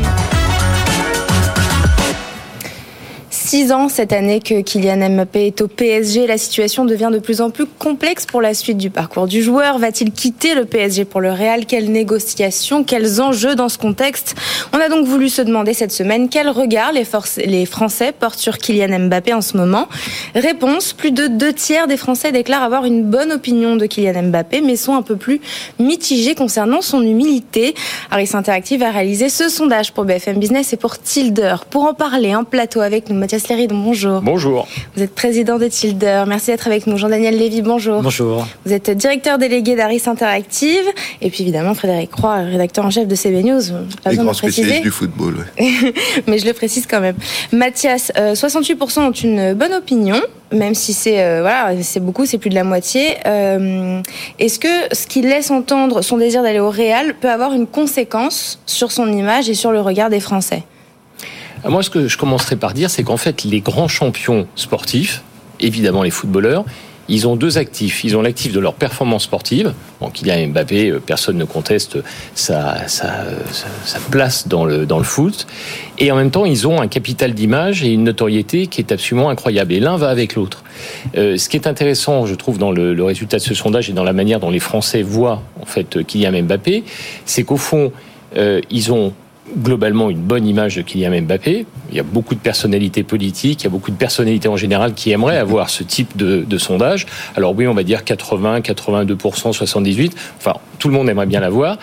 Six 3.51 3.73
ans 3.73 3.89
cette 3.89 4.13
année 4.13 4.39
que 4.39 4.61
Kylian 4.61 5.09
Mbappé 5.09 5.47
est 5.47 5.59
au 5.59 5.67
PSG. 5.67 6.25
La 6.25 6.37
situation 6.37 6.85
devient 6.85 7.09
de 7.11 7.19
plus 7.19 7.41
en 7.41 7.49
plus 7.49 7.65
complexe 7.65 8.25
pour 8.25 8.41
la 8.41 8.53
suite 8.53 8.77
du 8.77 8.89
parcours 8.89 9.27
du 9.27 9.43
joueur. 9.43 9.77
Va-t-il 9.77 10.13
quitter 10.13 10.55
le 10.55 10.63
PSG 10.63 11.03
pour 11.03 11.19
le 11.19 11.33
Real? 11.33 11.65
Quelles 11.65 11.91
négociations 11.91 12.85
Quels 12.85 13.19
enjeux 13.19 13.55
dans 13.55 13.67
ce 13.67 13.77
contexte? 13.77 14.35
On 14.71 14.79
a 14.79 14.87
donc 14.87 15.05
voulu 15.05 15.27
se 15.27 15.41
demander 15.41 15.73
cette 15.73 15.91
semaine 15.91 16.29
quel 16.29 16.47
regard 16.47 16.93
les, 16.93 17.03
Français 17.65 18.13
portent 18.17 18.39
sur 18.39 18.57
Kylian 18.57 19.07
Mbappé 19.07 19.33
en 19.33 19.41
ce 19.41 19.57
moment. 19.57 19.89
Réponse 20.33 20.93
plus 20.93 21.11
de 21.11 21.27
deux 21.27 21.51
tiers 21.51 21.87
des 21.87 21.97
Français 21.97 22.31
déclarent 22.31 22.63
avoir 22.63 22.85
une 22.85 23.03
bonne 23.03 23.33
opinion 23.33 23.75
de 23.75 23.85
Kylian 23.85 24.29
Mbappé, 24.29 24.61
mais 24.61 24.77
sont 24.77 24.95
un 24.95 25.01
peu 25.01 25.17
plus 25.17 25.41
mitigés 25.77 26.35
concernant 26.35 26.81
son 26.81 27.01
humilité. 27.01 27.75
Harris 28.11 28.29
Interactive 28.31 28.81
a 28.81 28.91
réalisé 28.91 29.27
ce 29.27 29.49
sondage 29.49 29.91
pour 29.91 30.05
BFM 30.05 30.39
Business 30.39 30.71
et 30.71 30.77
pour 30.77 30.97
Tilder. 30.97 31.55
Pour 31.69 31.83
en 31.83 31.93
parler 31.93 32.33
en 32.33 32.45
plateau 32.45 32.79
avec 32.79 33.09
nous, 33.09 33.15
Mathias 33.17 33.40
bonjour. 33.69 34.21
Bonjour. 34.21 34.67
Vous 34.95 35.04
êtes 35.04 35.13
président 35.13 35.58
de 35.58 35.67
Tilder. 35.67 36.23
Merci 36.27 36.47
d'être 36.47 36.67
avec 36.67 36.88
nous. 36.88 36.97
Jean-Daniel 36.97 37.38
Lévy, 37.38 37.62
bonjour. 37.62 38.01
Bonjour. 38.01 38.47
Vous 38.65 38.73
êtes 38.73 38.89
directeur 38.91 39.38
délégué 39.38 39.75
d'Aris 39.75 40.04
Interactive. 40.06 40.86
Et 41.21 41.30
puis 41.30 41.43
évidemment, 41.43 41.73
Frédéric 41.73 42.12
Croix, 42.12 42.36
rédacteur 42.36 42.86
en 42.86 42.91
chef 42.91 43.08
de 43.08 43.15
CB 43.15 43.43
News. 43.43 43.62
Pas 44.04 44.13
grand 44.15 44.34
spécialiste 44.34 44.84
du 44.84 44.91
football. 44.91 45.47
Mais 46.27 46.38
je 46.38 46.45
le 46.45 46.54
précise 46.54 46.86
quand 46.88 47.01
même. 47.01 47.15
Mathias, 47.51 48.12
68% 48.15 48.99
euh, 48.99 49.08
ont 49.08 49.12
une 49.12 49.54
bonne 49.54 49.73
opinion 49.73 50.21
même 50.51 50.75
si 50.75 50.93
c'est 50.93 51.23
euh, 51.23 51.41
voilà, 51.41 51.82
c'est 51.82 51.99
beaucoup, 51.99 52.25
c'est 52.25 52.38
plus 52.38 52.49
de 52.49 52.56
la 52.56 52.63
moitié. 52.63 53.15
Euh, 53.25 54.01
est-ce 54.39 54.60
que 54.60 54.93
ce 54.93 55.08
qui 55.08 55.21
laisse 55.21 55.49
entendre 55.49 56.01
son 56.01 56.17
désir 56.17 56.43
d'aller 56.43 56.60
au 56.60 56.69
Real 56.69 57.13
peut 57.15 57.30
avoir 57.30 57.54
une 57.54 57.67
conséquence 57.67 58.60
sur 58.65 58.91
son 58.91 59.12
image 59.12 59.49
et 59.49 59.54
sur 59.54 59.71
le 59.71 59.82
regard 59.82 60.10
des 60.10 60.19
Français? 60.19 60.63
Moi, 61.69 61.84
ce 61.84 61.89
que 61.89 62.08
je 62.08 62.17
commencerai 62.17 62.56
par 62.56 62.74
dire, 62.74 62.89
c'est 62.89 63.04
qu'en 63.04 63.17
fait, 63.17 63.43
les 63.43 63.62
grands 63.62 63.88
champions 63.88 64.47
sportifs, 64.56 65.21
évidemment 65.60 66.04
les 66.04 66.12
footballeurs, 66.12 66.65
ils 67.12 67.28
ont 67.28 67.36
deux 67.36 67.58
actifs. 67.58 68.04
Ils 68.04 68.15
ont 68.15 68.21
l'actif 68.21 68.54
de 68.54 68.60
leur 68.60 68.74
performance 68.74 69.24
sportive. 69.24 69.74
Bon, 70.00 70.10
Kylian 70.10 70.47
Mbappé, 70.47 70.89
euh, 70.89 71.00
personne 71.06 71.38
ne 71.38 71.43
conteste 71.43 71.97
sa, 72.36 72.78
place 74.10 74.47
dans 74.47 74.63
le, 74.63 74.86
dans 74.86 74.97
le 74.97 75.04
foot. 75.04 75.45
Et 75.97 76.12
en 76.12 76.15
même 76.15 76.32
temps, 76.32 76.45
ils 76.45 76.67
ont 76.67 76.80
un 76.80 76.88
capital 76.88 77.34
d'image 77.34 77.84
et 77.84 77.89
une 77.89 78.06
notoriété 78.06 78.67
qui 78.67 78.80
est 78.80 78.91
absolument 78.93 79.30
incroyable. 79.30 79.74
Et 79.74 79.80
l'un 79.80 79.97
va 79.97 80.10
avec 80.10 80.36
l'autre. 80.36 80.63
Euh, 81.17 81.38
ce 81.38 81.50
qui 81.50 81.58
est 81.58 81.67
intéressant, 81.67 82.26
je 82.26 82.36
trouve, 82.36 82.58
dans 82.58 82.71
le, 82.71 82.93
le, 82.93 83.04
résultat 83.04 83.38
de 83.38 83.43
ce 83.43 83.54
sondage 83.54 83.89
et 83.89 83.93
dans 83.93 84.06
la 84.06 84.13
manière 84.13 84.39
dont 84.39 84.50
les 84.50 84.60
Français 84.60 85.02
voient 85.02 85.41
en 85.62 85.65
fait 85.65 86.06
Kylian 86.06 86.43
Mbappé, 86.43 86.86
c'est 87.26 87.43
qu'au 87.43 87.58
fond, 87.58 87.91
euh, 88.38 88.62
ils 88.69 88.93
ont 88.93 89.13
globalement 89.57 90.09
une 90.09 90.21
bonne 90.21 90.47
image 90.47 90.75
de 90.75 90.81
Kylian 90.81 91.21
Mbappé. 91.21 91.65
Il 91.89 91.95
y 91.95 91.99
a 91.99 92.03
beaucoup 92.03 92.35
de 92.35 92.39
personnalités 92.39 93.03
politiques, 93.03 93.61
il 93.61 93.63
y 93.65 93.67
a 93.67 93.69
beaucoup 93.69 93.91
de 93.91 93.97
personnalités 93.97 94.47
en 94.47 94.57
général 94.57 94.93
qui 94.93 95.11
aimeraient 95.11 95.37
avoir 95.37 95.69
ce 95.69 95.83
type 95.83 96.15
de, 96.17 96.57
sondage. 96.57 97.07
Alors 97.35 97.55
oui, 97.55 97.67
on 97.67 97.73
va 97.73 97.83
dire 97.83 98.03
80, 98.03 98.59
82%, 98.59 99.53
78. 99.53 100.15
Enfin, 100.37 100.53
tout 100.79 100.87
le 100.87 100.93
monde 100.93 101.09
aimerait 101.09 101.25
bien 101.25 101.39
l'avoir 101.39 101.77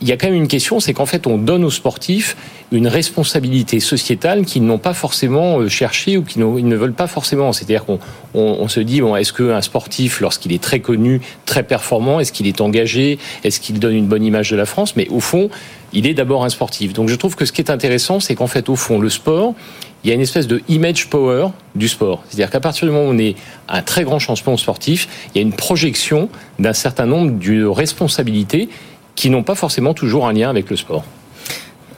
il 0.00 0.08
y 0.08 0.12
a 0.12 0.16
quand 0.16 0.26
même 0.26 0.36
une 0.36 0.48
question, 0.48 0.78
c'est 0.78 0.92
qu'en 0.92 1.06
fait, 1.06 1.26
on 1.26 1.38
donne 1.38 1.64
aux 1.64 1.70
sportifs 1.70 2.36
une 2.72 2.88
responsabilité 2.88 3.78
sociétale 3.80 4.44
qu'ils 4.44 4.64
n'ont 4.64 4.78
pas 4.78 4.94
forcément 4.94 5.60
euh, 5.60 5.68
cherché 5.68 6.16
ou 6.16 6.22
qu'ils 6.22 6.42
ne 6.42 6.76
veulent 6.76 6.92
pas 6.92 7.06
forcément. 7.06 7.52
C'est-à-dire 7.52 7.84
qu'on 7.84 7.98
on, 8.34 8.68
se 8.68 8.80
dit, 8.80 9.00
bon, 9.00 9.14
est-ce 9.14 9.32
qu'un 9.32 9.62
sportif, 9.62 10.20
lorsqu'il 10.20 10.52
est 10.52 10.62
très 10.62 10.80
connu, 10.80 11.20
très 11.44 11.62
performant, 11.62 12.18
est-ce 12.18 12.32
qu'il 12.32 12.46
est 12.46 12.60
engagé, 12.60 13.18
est-ce 13.44 13.60
qu'il 13.60 13.78
donne 13.78 13.94
une 13.94 14.06
bonne 14.06 14.24
image 14.24 14.50
de 14.50 14.56
la 14.56 14.66
France? 14.66 14.96
Mais 14.96 15.08
au 15.08 15.20
fond, 15.20 15.48
il 15.92 16.06
est 16.06 16.14
d'abord 16.14 16.44
un 16.44 16.48
sportif. 16.48 16.92
Donc 16.92 17.08
je 17.08 17.14
trouve 17.14 17.36
que 17.36 17.44
ce 17.44 17.52
qui 17.52 17.60
est 17.60 17.70
intéressant, 17.70 18.18
c'est 18.20 18.34
qu'en 18.34 18.48
fait, 18.48 18.68
au 18.68 18.76
fond, 18.76 18.98
le 18.98 19.10
sport, 19.10 19.54
il 20.02 20.08
y 20.08 20.10
a 20.12 20.14
une 20.14 20.20
espèce 20.20 20.46
de 20.46 20.60
image 20.68 21.08
power 21.08 21.48
du 21.74 21.88
sport. 21.88 22.22
C'est-à-dire 22.28 22.50
qu'à 22.50 22.60
partir 22.60 22.86
du 22.86 22.92
moment 22.92 23.08
où 23.08 23.12
on 23.12 23.18
est 23.18 23.36
un 23.68 23.82
très 23.82 24.04
grand 24.04 24.18
champion 24.18 24.56
sportif, 24.56 25.08
il 25.34 25.38
y 25.38 25.40
a 25.40 25.42
une 25.42 25.54
projection 25.54 26.28
d'un 26.58 26.72
certain 26.72 27.06
nombre 27.06 27.38
de 27.38 27.64
responsabilités 27.64 28.68
qui 29.14 29.30
n'ont 29.30 29.42
pas 29.42 29.54
forcément 29.54 29.94
toujours 29.94 30.26
un 30.28 30.32
lien 30.32 30.50
avec 30.50 30.68
le 30.68 30.76
sport. 30.76 31.04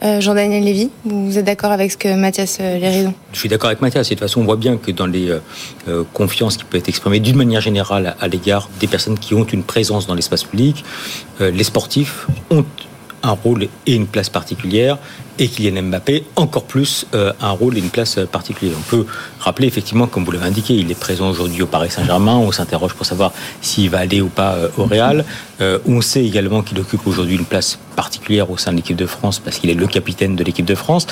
Euh, 0.02 0.20
Jean-Daniel 0.20 0.62
Lévy, 0.62 0.90
vous 1.04 1.38
êtes 1.38 1.44
d'accord 1.44 1.72
avec 1.72 1.90
ce 1.90 1.96
que 1.96 2.14
Mathias 2.14 2.58
euh, 2.60 2.78
Léridon 2.78 3.12
Je 3.32 3.38
suis 3.38 3.48
d'accord 3.48 3.68
avec 3.68 3.80
Mathias. 3.80 4.08
De 4.08 4.14
toute 4.14 4.20
façon, 4.20 4.40
on 4.40 4.44
voit 4.44 4.56
bien 4.56 4.76
que 4.76 4.92
dans 4.92 5.06
les 5.06 5.28
euh, 5.88 6.04
confiances 6.12 6.56
qui 6.56 6.64
peuvent 6.64 6.78
être 6.78 6.88
exprimées 6.88 7.18
d'une 7.18 7.36
manière 7.36 7.60
générale 7.60 8.14
à, 8.20 8.28
l'égard 8.28 8.68
des 8.78 8.86
personnes 8.86 9.18
qui 9.18 9.34
ont 9.34 9.44
une 9.44 9.64
présence 9.64 10.06
dans 10.06 10.14
l'espace 10.14 10.44
public, 10.44 10.84
les 11.40 11.64
sportifs 11.64 12.26
ont 12.50 12.64
un 13.22 13.32
rôle 13.32 13.68
et 13.86 13.94
une 13.94 14.06
place 14.06 14.28
particulière 14.28 14.98
et 15.38 15.48
Kylian 15.48 15.82
Mbappé 15.82 16.24
encore 16.36 16.64
plus 16.64 17.06
euh, 17.14 17.32
un 17.40 17.50
rôle 17.50 17.76
et 17.76 17.80
une 17.80 17.90
place 17.90 18.18
particulière. 18.30 18.76
On 18.78 18.90
peut 18.90 19.06
rappeler 19.38 19.66
effectivement, 19.66 20.06
comme 20.06 20.24
vous 20.24 20.32
l'avez 20.32 20.46
indiqué, 20.46 20.74
il 20.74 20.90
est 20.90 20.98
présent 20.98 21.28
aujourd'hui 21.28 21.62
au 21.62 21.66
Paris 21.66 21.90
Saint-Germain. 21.90 22.36
On 22.36 22.52
s'interroge 22.52 22.94
pour 22.94 23.06
savoir 23.06 23.32
s'il 23.60 23.90
va 23.90 23.98
aller 23.98 24.20
ou 24.20 24.28
pas 24.28 24.54
euh, 24.54 24.68
au 24.76 24.84
Real. 24.84 25.24
Euh, 25.60 25.78
on 25.86 26.00
sait 26.00 26.24
également 26.24 26.62
qu'il 26.62 26.78
occupe 26.78 27.06
aujourd'hui 27.06 27.36
une 27.36 27.44
place 27.44 27.78
particulière 27.96 28.50
au 28.50 28.56
sein 28.56 28.72
de 28.72 28.76
l'équipe 28.76 28.96
de 28.96 29.06
France 29.06 29.38
parce 29.38 29.58
qu'il 29.58 29.70
est 29.70 29.74
le 29.74 29.86
capitaine 29.86 30.36
de 30.36 30.44
l'équipe 30.44 30.66
de 30.66 30.74
France. 30.74 31.06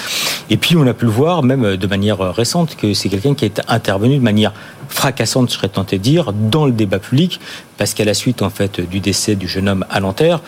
Et 0.51 0.57
puis 0.57 0.77
on 0.77 0.87
a 0.87 0.95
pu 0.95 1.05
le 1.05 1.11
voir 1.11 1.43
même 1.43 1.77
de 1.77 1.87
manière 1.87 2.19
récente 2.19 2.77
que 2.77 2.95
c'est 2.95 3.09
quelqu'un 3.09 3.35
qui 3.35 3.45
est 3.45 3.61
intervenu 3.69 4.19
de 4.19 4.23
manière 4.23 4.53
fracassante, 4.89 5.51
je 5.51 5.57
serais 5.57 5.69
tenté 5.69 5.99
de 5.99 6.03
dire, 6.03 6.33
dans 6.33 6.67
le 6.67 6.73
débat 6.73 7.01
public 7.01 7.41
parce 7.77 7.93
qu'à 7.93 8.05
la 8.05 8.15
suite 8.15 8.43
en 8.43 8.51
fait 8.51 8.81
du 8.81 9.01
décès 9.01 9.35
du 9.35 9.49
jeune 9.49 9.69
homme 9.69 9.85
à 9.91 9.99
Nanterre, 10.01 10.41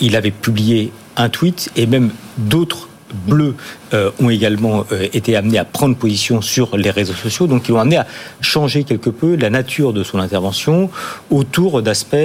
il 0.00 0.16
avait 0.16 0.30
publié 0.30 0.90
un 1.16 1.28
tweet 1.28 1.70
et 1.76 1.86
même 1.86 2.10
d'autres 2.38 2.88
bleus 3.14 3.54
euh, 3.94 4.10
ont 4.20 4.28
également 4.28 4.84
euh, 4.90 5.06
été 5.12 5.36
amenés 5.36 5.58
à 5.58 5.64
prendre 5.64 5.94
position 5.94 6.42
sur 6.42 6.76
les 6.76 6.90
réseaux 6.90 7.14
sociaux, 7.14 7.46
donc 7.46 7.68
ils 7.68 7.72
ont 7.72 7.78
amené 7.78 7.96
à 7.96 8.06
changer 8.40 8.82
quelque 8.82 9.08
peu 9.08 9.36
la 9.36 9.50
nature 9.50 9.92
de 9.92 10.02
son 10.02 10.18
intervention 10.18 10.90
autour 11.30 11.80
d'aspects, 11.80 12.16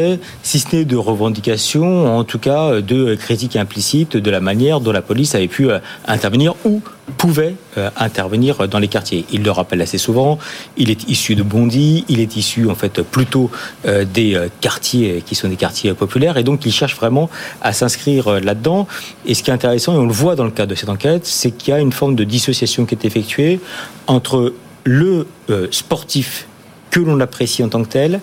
si 0.41 0.59
ce 0.59 0.75
n'est 0.75 0.85
de 0.85 0.95
revendications, 0.95 2.17
en 2.17 2.23
tout 2.23 2.39
cas 2.39 2.81
de 2.81 3.13
critiques 3.15 3.55
implicites 3.55 4.17
de 4.17 4.31
la 4.31 4.39
manière 4.39 4.79
dont 4.79 4.91
la 4.91 5.03
police 5.03 5.35
avait 5.35 5.47
pu 5.47 5.69
euh, 5.69 5.77
intervenir 6.07 6.55
ou 6.65 6.81
pouvait 7.17 7.55
intervenir 7.97 8.67
dans 8.67 8.77
les 8.77 8.87
quartiers. 8.87 9.25
Il 9.31 9.41
le 9.41 9.49
rappelle 9.49 9.81
assez 9.81 9.97
souvent, 9.97 10.37
il 10.77 10.91
est 10.91 11.09
issu 11.09 11.33
de 11.33 11.41
Bondy, 11.41 12.05
il 12.07 12.19
est 12.19 12.35
issu 12.35 12.69
en 12.69 12.75
fait 12.75 13.01
plutôt 13.01 13.49
des 13.83 14.39
quartiers 14.61 15.23
qui 15.25 15.33
sont 15.33 15.47
des 15.47 15.55
quartiers 15.55 15.95
populaires 15.95 16.37
et 16.37 16.43
donc 16.43 16.67
il 16.67 16.71
cherche 16.71 16.95
vraiment 16.95 17.27
à 17.63 17.73
s'inscrire 17.73 18.39
là-dedans. 18.39 18.87
Et 19.25 19.33
ce 19.33 19.41
qui 19.41 19.49
est 19.49 19.53
intéressant, 19.53 19.95
et 19.95 19.97
on 19.97 20.05
le 20.05 20.13
voit 20.13 20.35
dans 20.35 20.43
le 20.43 20.51
cadre 20.51 20.69
de 20.69 20.75
cette 20.75 20.89
enquête, 20.89 21.25
c'est 21.25 21.49
qu'il 21.59 21.73
y 21.73 21.77
a 21.77 21.79
une 21.79 21.91
forme 21.91 22.15
de 22.15 22.23
dissociation 22.23 22.85
qui 22.85 22.95
est 22.95 23.05
effectuée 23.05 23.59
entre 24.07 24.53
le 24.83 25.27
euh, 25.49 25.67
sportif 25.71 26.47
que 26.89 26.99
l'on 26.99 27.19
apprécie 27.19 27.63
en 27.63 27.69
tant 27.69 27.83
que 27.83 27.89
tel 27.89 28.21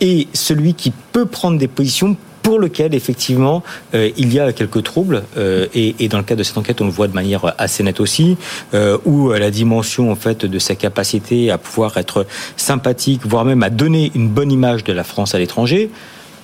et 0.00 0.28
celui 0.32 0.74
qui 0.74 0.92
peut 1.12 1.26
prendre 1.26 1.58
des 1.58 1.66
positions 1.66 2.16
pour 2.42 2.58
lequel 2.58 2.94
effectivement 2.94 3.62
euh, 3.94 4.10
il 4.16 4.32
y 4.32 4.38
a 4.38 4.52
quelques 4.52 4.82
troubles 4.84 5.24
euh, 5.36 5.66
et, 5.74 6.08
dans 6.08 6.18
le 6.18 6.24
cadre 6.24 6.40
de 6.40 6.44
cette 6.44 6.58
enquête 6.58 6.80
on 6.80 6.84
le 6.84 6.90
voit 6.90 7.08
de 7.08 7.14
manière 7.14 7.54
assez 7.58 7.82
nette 7.82 8.00
aussi 8.00 8.36
où 9.04 9.30
la 9.30 9.50
dimension 9.50 10.12
en 10.12 10.14
fait 10.14 10.44
de 10.44 10.58
sa 10.58 10.74
capacité 10.74 11.50
à 11.50 11.58
pouvoir 11.58 11.96
être 11.96 12.26
sympathique 12.56 13.22
voire 13.24 13.44
même 13.44 13.62
à 13.62 13.70
donner 13.70 14.12
une 14.14 14.28
bonne 14.28 14.52
image 14.52 14.84
de 14.84 14.92
la 14.92 15.04
France 15.04 15.34
à 15.34 15.38
l'étranger 15.38 15.90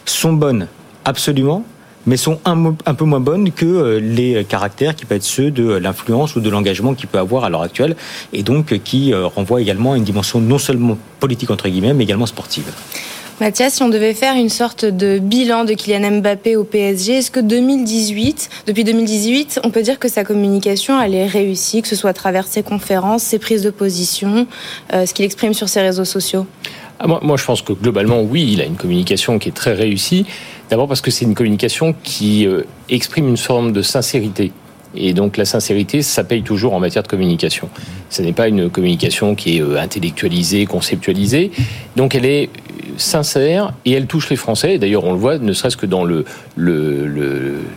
sont 0.07 0.33
bonnes 0.33 0.67
absolument 1.05 1.65
mais 2.07 2.17
sont 2.17 2.39
un, 2.45 2.75
un, 2.87 2.95
peu 2.95 3.05
moins 3.05 3.21
bonnes 3.21 3.51
que 3.51 3.67
euh, 3.67 4.01
les 4.01 4.45
caractères 4.45 4.95
qui 4.95 5.05
peuvent 5.05 5.19
être 5.19 5.23
ceux 5.23 5.51
de 5.51 5.73
l'influence 5.73 6.37
ou 6.37 6.41
de 6.41 6.51
l'engagement 6.51 6.95
qu'il 6.95 7.09
peut 7.09 7.19
avoir 7.19 7.45
à 7.45 7.51
l'heure 7.51 7.63
actuelle, 7.63 7.97
et 8.33 8.43
donc 8.43 8.73
euh, 8.73 8.79
qui 8.83 9.13
euh, 9.13 9.27
renvoient 9.27 9.61
également 9.61 9.93
à 9.93 9.97
une 9.97 10.05
dimension 10.05 10.41
non 10.41 10.59
seulement 10.59 10.97
politique 11.19 11.51
entre 11.51 11.69
guillemets, 11.69 11.95
mais 11.95 12.05
également 12.05 12.27
sportive. 12.27 12.73
Mathias, 13.41 13.75
si 13.75 13.83
on 13.83 13.89
devait 13.89 14.13
faire 14.13 14.35
une 14.35 14.51
sorte 14.51 14.85
de 14.85 15.19
bilan 15.19 15.65
de 15.65 15.73
Kylian 15.73 16.21
Mbappé 16.21 16.57
au 16.57 16.65
PSG, 16.65 17.19
est-ce 17.19 17.31
que 17.31 17.41
2018, 17.41 18.51
depuis 18.67 18.85
2018, 18.85 19.61
on 19.65 19.71
peut 19.71 19.81
dire 19.81 19.99
que 19.99 20.09
sa 20.09 20.25
communication 20.25 21.01
elle 21.01 21.15
est 21.15 21.27
réussie, 21.27 21.81
que 21.81 21.89
ce 21.89 21.97
soit 21.97 22.11
à 22.11 22.15
travers 22.15 22.47
ses 22.47 22.63
conférences, 22.63 23.23
ses 23.23 23.39
prises 23.39 23.63
de 23.63 23.71
position, 23.71 24.47
ce 24.93 25.15
qu'il 25.15 25.25
exprime 25.25 25.55
sur 25.55 25.71
ses 25.71 25.81
réseaux 25.81 26.05
sociaux? 26.05 26.45
Ah, 27.03 27.07
moi, 27.07 27.19
moi, 27.23 27.39
je 27.39 27.45
pense 27.47 27.63
que 27.63 27.73
globalement, 27.73 28.21
oui, 28.21 28.51
il 28.53 28.61
a 28.61 28.67
une 28.67 28.77
communication 28.77 29.39
qui 29.39 29.49
est 29.49 29.53
très 29.53 29.73
réussie. 29.73 30.27
D'abord 30.71 30.87
parce 30.87 31.01
que 31.01 31.11
c'est 31.11 31.25
une 31.25 31.35
communication 31.35 31.95
qui 32.05 32.47
euh, 32.47 32.63
exprime 32.89 33.29
une 33.29 33.37
forme 33.37 33.73
de 33.73 33.83
sincérité. 33.83 34.53
Et 34.95 35.13
donc 35.13 35.37
la 35.37 35.45
sincérité, 35.45 36.03
ça 36.03 36.25
paye 36.25 36.43
toujours 36.43 36.75
en 36.75 36.81
matière 36.81 37.03
de 37.03 37.09
communication. 37.09 37.69
Ce 38.09 38.23
n'est 38.23 38.33
pas 38.33 38.49
une 38.49 38.71
communication 38.71 39.35
qui 39.35 39.59
est 39.59 39.63
euh, 39.63 39.81
intellectualisée, 39.81 40.67
conceptualisée. 40.67 41.51
Donc 41.97 42.15
elle 42.15 42.25
est 42.25 42.51
sincère 42.97 43.73
et 43.85 43.93
elle 43.93 44.07
touche 44.07 44.31
les 44.31 44.37
Français. 44.37 44.79
D'ailleurs, 44.79 45.05
on 45.05 45.13
le 45.13 45.19
voit, 45.19 45.39
ne 45.39 45.53
serait-ce 45.53 45.77
que 45.77 45.87
dans 45.87 46.05
le 46.05 46.25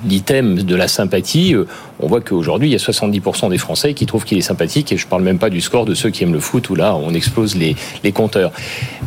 l'item 0.05 0.63
de 0.63 0.75
la 0.75 0.87
sympathie, 0.87 1.55
euh, 1.55 1.65
on 1.99 2.07
voit 2.07 2.21
qu'aujourd'hui, 2.21 2.69
il 2.69 2.71
y 2.71 2.75
a 2.75 2.79
70% 2.79 3.49
des 3.49 3.57
Français 3.57 3.93
qui 3.93 4.05
trouvent 4.05 4.25
qu'il 4.25 4.37
est 4.37 4.41
sympathique. 4.41 4.91
Et 4.91 4.97
je 4.97 5.05
ne 5.05 5.09
parle 5.09 5.23
même 5.23 5.39
pas 5.39 5.49
du 5.49 5.61
score 5.61 5.85
de 5.85 5.93
ceux 5.93 6.09
qui 6.09 6.23
aiment 6.23 6.33
le 6.33 6.39
foot, 6.39 6.69
où 6.69 6.75
là, 6.75 6.95
on 6.95 7.13
explose 7.13 7.55
les, 7.55 7.75
les 8.03 8.11
compteurs. 8.11 8.51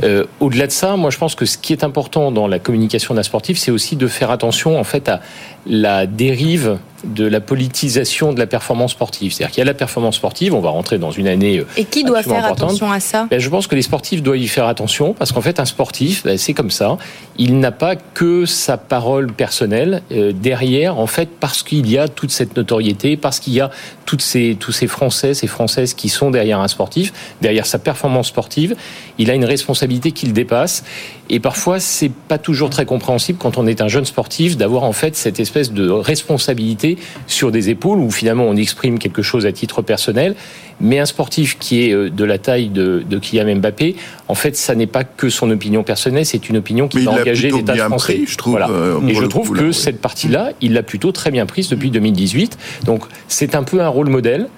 Euh, 0.05 0.25
au-delà 0.41 0.67
de 0.67 0.73
ça, 0.73 0.97
moi, 0.97 1.11
je 1.11 1.19
pense 1.19 1.35
que 1.35 1.45
ce 1.45 1.59
qui 1.59 1.73
est 1.73 1.85
important 1.85 2.33
dans 2.33 2.49
la 2.49 2.59
communication 2.59 3.15
d'un 3.15 3.23
sportif, 3.23 3.59
c'est 3.59 3.71
aussi 3.71 3.97
de 3.97 4.07
faire 4.07 4.31
attention, 4.31 4.79
en 4.79 4.85
fait, 4.85 5.09
à 5.09 5.21
la 5.67 6.07
dérive 6.07 6.79
de 7.05 7.27
la 7.27 7.41
politisation 7.41 8.33
de 8.33 8.39
la 8.39 8.47
performance 8.47 8.93
sportive. 8.93 9.33
C'est-à-dire 9.33 9.53
qu'il 9.53 9.61
y 9.61 9.63
a 9.63 9.67
la 9.67 9.75
performance 9.75 10.17
sportive, 10.17 10.55
on 10.55 10.61
va 10.61 10.71
rentrer 10.71 10.99
dans 10.99 11.11
une 11.11 11.29
année. 11.29 11.63
Et 11.77 11.85
qui 11.85 12.05
doit 12.05 12.23
faire 12.23 12.45
attention 12.45 12.91
à 12.91 13.01
ça? 13.01 13.27
Ben, 13.31 13.39
Je 13.39 13.49
pense 13.49 13.67
que 13.67 13.75
les 13.75 13.83
sportifs 13.83 14.23
doivent 14.23 14.39
y 14.39 14.49
faire 14.49 14.67
attention 14.67 15.13
parce 15.13 15.33
qu'en 15.33 15.41
fait, 15.41 15.61
un 15.61 15.65
sportif, 15.65 15.86
ben, 16.25 16.39
c'est 16.39 16.55
comme 16.55 16.71
ça, 16.71 16.97
il 17.39 17.59
n'a 17.59 17.73
pas 17.73 17.97
que 17.97 18.47
sa 18.47 18.77
parole 18.77 19.33
personnelle 19.33 20.03
euh, 20.13 20.33
derrière, 20.33 20.99
en 20.99 21.07
fait, 21.07 21.29
parce 21.39 21.63
qu'il 21.63 21.91
y 21.91 21.99
a 21.99 22.09
toute 22.09 22.31
cette 22.31 22.57
notoriété, 22.57 23.17
parce 23.17 23.41
qu'il 23.41 23.53
y 23.53 23.61
a 23.61 23.71
toutes 24.07 24.23
ces, 24.23 24.57
tous 24.59 24.73
ces 24.73 24.87
Français, 24.87 25.35
ces 25.35 25.47
Françaises 25.47 25.95
qui 25.95 26.09
sont 26.09 26.31
derrière 26.31 26.61
un 26.61 26.69
sportif, 26.69 27.13
derrière 27.41 27.67
sa 27.67 27.79
performance 27.79 28.29
sportive, 28.29 28.77
il 29.19 29.31
a 29.31 29.35
une 29.35 29.45
responsabilité 29.45 30.13
qui 30.13 30.27
le 30.27 30.33
dépasse. 30.33 30.85
Et 31.29 31.41
parfois, 31.41 31.81
c'est 31.81 32.11
pas 32.11 32.39
toujours 32.39 32.71
très 32.71 32.87
compréhensible 32.87 33.39
quand 33.39 33.59
on 33.59 33.67
est 33.67 33.81
un 33.81 33.89
jeune 33.89 34.05
sportif 34.05 34.57
d'avoir 34.57 34.85
en 34.85 34.93
fait 34.93 35.17
cette 35.17 35.41
espèce 35.41 35.73
de 35.73 35.89
responsabilité 35.91 36.99
sur 37.27 37.51
des 37.51 37.69
épaules 37.69 37.99
où 37.99 38.11
finalement 38.11 38.45
on 38.45 38.57
exprime 38.57 38.99
quelque 38.99 39.23
chose 39.23 39.45
à 39.45 39.53
titre 39.53 39.83
personnel. 39.83 40.37
Mais 40.81 40.99
un 40.99 41.07
sportif 41.07 41.59
qui 41.59 41.85
est 41.85 41.93
euh, 41.93 42.11
de 42.11 42.25
la 42.25 42.39
taille 42.39 42.69
de, 42.69 43.03
de 43.09 43.19
Kylian 43.19 43.57
Mbappé, 43.57 43.97
en 44.29 44.35
fait, 44.35 44.57
ça 44.57 44.75
n'est 44.75 44.87
pas 44.87 45.05
que 45.05 45.29
son 45.29 45.51
opinion 45.51 45.83
personnelle, 45.83 46.27
c'est 46.27 46.49
une 46.49 46.59
opinion 46.59 46.89
qui 46.89 47.01
va 47.01 47.13
engager 47.13 47.51
l'État 47.51 47.77
français. 47.77 48.15
Pris, 48.15 48.27
je 48.27 48.37
trouve, 48.37 48.53
voilà. 48.53 48.69
Euh, 48.71 49.01
Et 49.07 49.15
je 49.15 49.25
trouve 49.25 49.53
que 49.53 49.73
cette 49.73 50.01
partie-là, 50.01 50.53
il 50.61 50.73
l'a 50.73 50.83
plutôt 50.83 51.13
très 51.13 51.31
bien 51.31 51.47
prise 51.47 51.69
depuis 51.69 51.91
2018. 51.91 52.59
Donc, 52.85 53.05
c'est 53.29 53.55
un 53.55 53.63
peu 53.63 53.81
un 53.81 53.89
rôle 53.89 54.09
modèle. 54.09 54.49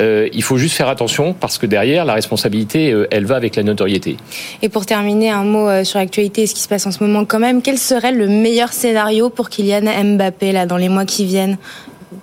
Euh, 0.00 0.28
il 0.32 0.42
faut 0.42 0.58
juste 0.58 0.76
faire 0.76 0.88
attention 0.88 1.34
parce 1.34 1.58
que 1.58 1.66
derrière, 1.66 2.04
la 2.04 2.14
responsabilité, 2.14 2.92
euh, 2.92 3.08
elle 3.10 3.24
va 3.24 3.36
avec 3.36 3.56
la 3.56 3.64
notoriété. 3.64 4.16
Et 4.62 4.68
pour 4.68 4.86
terminer, 4.86 5.30
un 5.30 5.44
mot 5.44 5.68
euh, 5.68 5.84
sur 5.84 5.98
l'actualité 5.98 6.42
et 6.42 6.46
ce 6.46 6.54
qui 6.54 6.62
se 6.62 6.68
passe 6.68 6.86
en 6.86 6.92
ce 6.92 7.02
moment 7.02 7.24
quand 7.24 7.40
même. 7.40 7.62
Quel 7.62 7.78
serait 7.78 8.12
le 8.12 8.28
meilleur 8.28 8.72
scénario 8.72 9.28
pour 9.28 9.48
Kylian 9.48 10.14
Mbappé 10.14 10.52
là, 10.52 10.66
dans 10.66 10.76
les 10.76 10.88
mois 10.88 11.04
qui 11.04 11.24
viennent? 11.24 11.58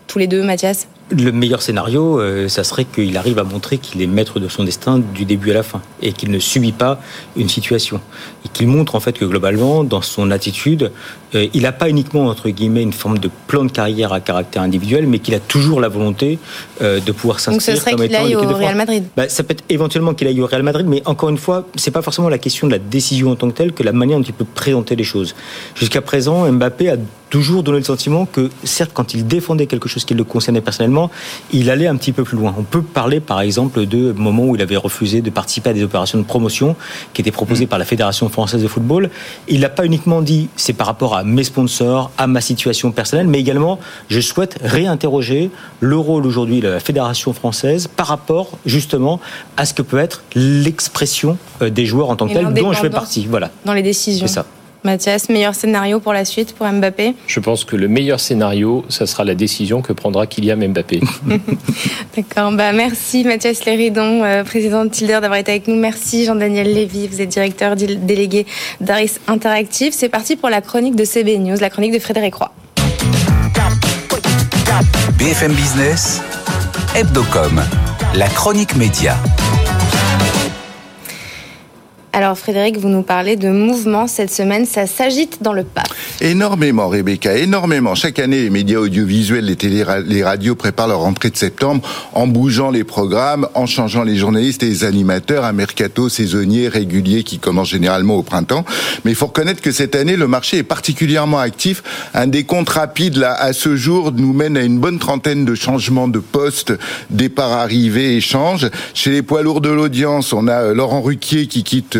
Tous 0.08 0.20
les 0.20 0.28
deux, 0.28 0.42
Mathias? 0.42 0.88
Le 1.12 1.32
meilleur 1.32 1.62
scénario, 1.62 2.20
euh, 2.20 2.48
ça 2.48 2.64
serait 2.64 2.86
qu'il 2.86 3.16
arrive 3.18 3.38
à 3.38 3.44
montrer 3.44 3.78
qu'il 3.78 4.02
est 4.02 4.08
maître 4.08 4.40
de 4.40 4.48
son 4.48 4.64
destin 4.64 5.00
du 5.00 5.26
début 5.26 5.52
à 5.52 5.54
la 5.54 5.64
fin 5.64 5.82
et 6.02 6.14
qu'il 6.14 6.32
ne 6.32 6.40
subit 6.40 6.72
pas 6.72 7.00
une 7.36 7.50
situation. 7.50 8.02
Et 8.44 8.50
qu'il 8.50 8.68
montre 8.68 8.96
en 8.96 9.00
fait 9.00 9.18
que 9.18 9.26
globalement, 9.26 9.84
dans 9.84 10.02
son 10.02 10.32
attitude, 10.32 10.92
euh, 11.36 11.48
il 11.54 11.62
n'a 11.62 11.72
pas 11.72 11.90
uniquement 11.90 12.26
entre 12.26 12.50
guillemets 12.50 12.82
une 12.82 12.94
forme 12.94 13.20
de 13.20 13.30
plan 13.48 13.66
de 13.66 13.72
carrière 13.72 14.14
à 14.14 14.20
caractère 14.20 14.64
individuel, 14.64 15.06
mais 15.06 15.20
qu'il 15.20 15.36
a 15.36 15.40
toujours 15.40 15.80
la 15.80 15.90
volonté 15.90 16.40
euh, 16.82 17.00
de 17.00 17.12
pouvoir 17.12 17.40
s'inscrire. 17.40 17.76
Donc 17.76 17.84
ce 17.84 17.92
serait 17.92 18.08
qu'il 18.08 18.16
aille 18.16 18.36
au 18.36 18.56
Real 18.56 18.76
Madrid. 18.76 19.04
Bah, 19.16 19.30
ça 19.30 19.44
peut 19.44 19.52
être 19.52 19.64
éventuellement 19.70 20.16
qu'il 20.16 20.28
aille 20.28 20.42
au 20.42 20.48
Real 20.48 20.64
Madrid, 20.64 20.88
mais 20.88 21.04
encore 21.06 21.30
une 21.30 21.38
fois, 21.38 21.68
c'est 21.76 21.92
pas 21.92 22.02
forcément 22.02 22.30
la 22.30 22.40
question 22.40 22.66
de 22.66 22.72
la 22.72 22.80
décision 22.80 23.32
en 23.32 23.36
tant 23.36 23.50
que 23.50 23.56
telle 23.56 23.74
que 23.74 23.84
la 23.84 23.92
manière 23.92 24.18
dont 24.18 24.26
il 24.26 24.34
peut 24.34 24.46
présenter 24.46 24.96
les 24.96 25.04
choses. 25.04 25.36
Jusqu'à 25.76 26.02
présent, 26.02 26.52
Mbappé 26.52 26.90
a 26.90 26.98
toujours 27.30 27.64
donné 27.64 27.80
le 27.80 27.84
sentiment 27.84 28.26
que, 28.26 28.50
certes, 28.64 28.92
quand 28.94 29.14
il 29.14 29.28
défendait 29.28 29.66
quelque 29.68 29.90
chose 29.90 30.06
qui 30.06 30.14
le 30.14 30.24
concernait 30.24 30.62
personnellement, 30.62 30.95
il 31.52 31.70
allait 31.70 31.88
un 31.88 31.96
petit 31.96 32.12
peu 32.12 32.24
plus 32.24 32.38
loin. 32.38 32.54
On 32.58 32.64
peut 32.64 32.82
parler, 32.82 33.20
par 33.20 33.42
exemple, 33.42 33.86
de 33.86 34.12
moments 34.12 34.46
où 34.46 34.56
il 34.56 34.62
avait 34.62 34.78
refusé 34.78 35.22
de 35.22 35.30
participer 35.30 35.70
à 35.70 35.74
des 35.74 35.84
opérations 35.84 36.18
de 36.18 36.24
promotion 36.24 36.76
qui 37.14 37.22
étaient 37.22 37.32
proposées 37.32 37.66
mm. 37.66 37.70
par 37.70 37.80
la 37.80 37.86
Fédération 37.86 38.30
française 38.30 38.62
de 38.62 38.68
football. 38.68 39.10
Il 39.48 39.62
n'a 39.62 39.70
pas 39.70 39.86
uniquement 39.86 40.22
dit 40.22 40.50
c'est 40.56 40.74
par 40.74 40.88
rapport 40.88 41.16
à 41.16 41.24
mes 41.24 41.44
sponsors, 41.44 42.12
à 42.18 42.28
ma 42.28 42.42
situation 42.42 42.92
personnelle, 42.92 43.28
mais 43.28 43.40
également 43.40 43.80
je 44.10 44.20
souhaite 44.20 44.58
réinterroger 44.64 45.50
le 45.80 45.98
rôle 45.98 46.26
aujourd'hui 46.26 46.60
de 46.60 46.68
la 46.68 46.80
Fédération 46.80 47.34
française 47.34 47.88
par 47.88 48.08
rapport 48.08 48.58
justement 48.66 49.20
à 49.58 49.66
ce 49.66 49.74
que 49.74 49.82
peut 49.82 50.00
être 50.00 50.24
l'expression 50.36 51.38
euh, 51.62 51.70
des 51.70 51.86
joueurs 51.86 52.10
en 52.10 52.16
tant 52.16 52.28
que 52.28 52.34
tels, 52.34 52.54
dont 52.54 52.74
je 52.74 52.80
fais 52.80 52.90
partie. 52.90 53.28
Voilà. 53.30 53.52
Dans 53.66 53.74
les 53.74 53.84
décisions. 53.84 54.28
C'est 54.28 54.34
ça. 54.34 54.46
Mathias, 54.86 55.30
meilleur 55.30 55.56
scénario 55.56 56.00
pour 56.00 56.14
la 56.14 56.26
suite 56.26 56.54
pour 56.54 56.68
Mbappé 56.68 57.16
Je 57.26 57.40
pense 57.40 57.66
que 57.66 57.76
le 57.76 57.88
meilleur 57.88 58.20
scénario, 58.20 58.86
ça 58.88 59.08
sera 59.08 59.24
la 59.24 59.34
décision 59.34 59.82
que 59.82 59.94
prendra 59.94 60.28
Kylian 60.28 60.58
Mbappé. 60.70 61.02
D'accord, 62.16 62.52
bah 62.52 62.72
merci 62.72 63.24
Mathias 63.24 63.66
Léridon, 63.66 64.24
euh, 64.24 64.44
président 64.44 64.86
de 64.86 64.90
Tilder, 64.92 65.20
d'avoir 65.22 65.40
été 65.40 65.52
avec 65.52 65.68
nous. 65.68 65.76
Merci 65.76 66.26
Jean-Daniel 66.26 66.72
Lévy, 66.72 67.08
vous 67.08 67.20
êtes 67.20 67.30
directeur 67.30 67.76
délégué 67.76 68.46
d'Aris 68.80 69.14
Interactive. 69.28 69.92
C'est 69.92 70.10
parti 70.10 70.36
pour 70.36 70.50
la 70.50 70.62
chronique 70.62 70.96
de 70.96 71.04
CB 71.04 71.40
News, 71.40 71.58
la 71.60 71.72
chronique 71.72 71.94
de 71.94 72.00
Frédéric 72.00 72.36
Roy. 72.36 72.52
BFM 75.18 75.54
Business, 75.54 76.22
Hebdocom, 76.96 77.60
la 78.14 78.28
chronique 78.28 78.76
média. 78.76 79.18
Alors 82.16 82.38
Frédéric, 82.38 82.78
vous 82.78 82.88
nous 82.88 83.02
parlez 83.02 83.36
de 83.36 83.50
mouvement 83.50 84.08
cette 84.08 84.32
semaine, 84.32 84.66
ça 84.66 84.88
s'agite 84.88 85.44
dans 85.44 85.52
le 85.52 85.66
PAF. 85.66 85.84
Énormément, 86.22 86.88
Rebecca, 86.88 87.36
énormément. 87.36 87.94
Chaque 87.94 88.20
année, 88.20 88.44
les 88.44 88.50
médias 88.50 88.80
audiovisuels, 88.80 89.44
les 89.44 89.58
télé, 89.58 89.84
les 90.06 90.24
radios 90.24 90.56
préparent 90.56 90.88
leur 90.88 91.02
rentrée 91.02 91.30
de 91.30 91.36
septembre 91.36 91.86
en 92.14 92.26
bougeant 92.26 92.72
les 92.72 92.86
programmes, 92.86 93.50
en 93.54 93.66
changeant 93.66 94.04
les 94.04 94.16
journalistes 94.16 94.64
et 94.64 94.68
les 94.68 94.86
animateurs, 94.86 95.44
un 95.44 95.52
mercato 95.52 96.08
saisonnier 96.08 96.70
régulier 96.70 97.24
qui 97.24 97.38
commence 97.38 97.68
généralement 97.68 98.16
au 98.16 98.24
printemps. 98.24 98.64
Mais 99.04 99.12
il 99.12 99.16
faut 99.16 99.26
reconnaître 99.26 99.62
que 99.62 99.74
cette 99.74 99.94
année, 99.94 100.16
le 100.16 100.30
marché 100.30 100.60
est 100.60 100.64
particulièrement 100.64 101.40
actif. 101.40 101.84
Un 102.14 102.28
décompte 102.28 102.70
rapide, 102.70 103.18
là, 103.18 103.34
à 103.34 103.52
ce 103.52 103.76
jour, 103.76 104.14
nous 104.14 104.32
mène 104.32 104.56
à 104.56 104.62
une 104.62 104.80
bonne 104.80 105.00
trentaine 105.00 105.44
de 105.44 105.54
changements 105.54 106.08
de 106.08 106.20
postes, 106.20 106.72
départ, 107.10 107.52
arrivée, 107.52 108.16
échange. 108.16 108.70
Chez 108.94 109.12
les 109.12 109.22
poids 109.22 109.42
lourds 109.42 109.60
de 109.60 109.70
l'audience, 109.70 110.32
on 110.32 110.48
a 110.48 110.62
euh, 110.62 110.74
Laurent 110.74 111.02
Ruquier 111.02 111.48
qui 111.48 111.66
quitte 111.66 111.98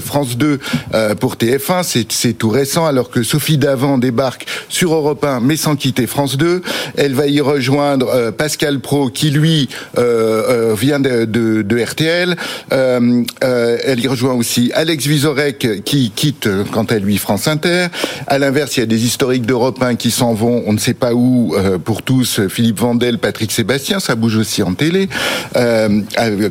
France 0.00 0.36
2 0.36 0.58
euh, 0.94 1.14
pour 1.14 1.36
TF1. 1.36 2.04
C'est 2.08 2.32
tout 2.32 2.50
récent, 2.50 2.86
alors 2.86 3.10
que 3.10 3.22
Sophie 3.22 3.58
Davant 3.58 3.98
débarque 3.98 4.46
sur 4.68 4.94
Europe 4.94 5.24
1, 5.24 5.40
mais 5.40 5.56
sans 5.56 5.76
quitter 5.76 6.06
France 6.06 6.36
2. 6.36 6.62
Elle 6.96 7.14
va 7.14 7.26
y 7.26 7.40
rejoindre 7.40 8.08
euh, 8.08 8.30
Pascal 8.30 8.80
Pro, 8.80 9.08
qui 9.08 9.30
lui 9.30 9.68
euh, 9.96 10.74
vient 10.78 11.00
de, 11.00 11.24
de, 11.24 11.62
de 11.62 11.82
RTL. 11.82 12.36
elle 12.70 14.00
y 14.00 14.08
rejoint 14.08 14.34
aussi 14.34 14.70
Alex 14.74 15.06
Vizorek, 15.06 15.84
qui 15.84 16.10
quitte 16.10 16.48
quant 16.72 16.84
à 16.84 16.98
lui 16.98 17.18
France 17.18 17.48
Inter. 17.48 17.86
À 18.26 18.38
l'inverse, 18.38 18.76
il 18.76 18.80
y 18.80 18.82
a 18.82 18.86
des 18.86 19.04
historiques 19.04 19.46
d'Europe 19.46 19.82
1 19.82 19.96
qui 19.96 20.10
s'en 20.10 20.34
vont, 20.34 20.62
on 20.66 20.72
ne 20.72 20.78
sait 20.78 20.94
pas 20.94 21.14
où, 21.14 21.54
pour 21.84 22.02
tous. 22.02 22.40
Philippe 22.48 22.80
Vandel, 22.80 23.18
Patrick 23.18 23.52
Sébastien, 23.52 24.00
ça 24.00 24.14
bouge 24.14 24.36
aussi 24.36 24.62
en 24.62 24.74
télé. 24.74 25.08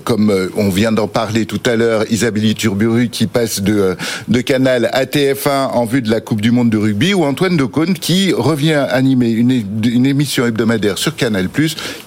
comme 0.03 0.49
on 0.55 0.69
vient 0.69 0.91
d'en 0.91 1.07
parler 1.07 1.45
tout 1.45 1.61
à 1.65 1.75
l'heure, 1.75 2.05
Isabelle 2.09 2.37
Turburu 2.53 2.96
qui 3.05 3.27
passe 3.27 3.61
de, 3.61 3.77
euh, 3.77 3.95
de 4.27 4.41
Canal 4.41 4.89
à 4.93 5.05
TF1 5.05 5.71
en 5.73 5.85
vue 5.85 6.01
de 6.01 6.09
la 6.09 6.21
Coupe 6.21 6.41
du 6.41 6.51
Monde 6.51 6.69
de 6.69 6.77
rugby, 6.77 7.13
ou 7.13 7.23
Antoine 7.23 7.57
Decaune 7.57 7.93
qui 7.93 8.33
revient 8.33 8.85
animer 8.89 9.29
une, 9.29 9.63
une 9.83 10.05
émission 10.05 10.45
hebdomadaire 10.45 10.97
sur 10.97 11.15
Canal+, 11.15 11.47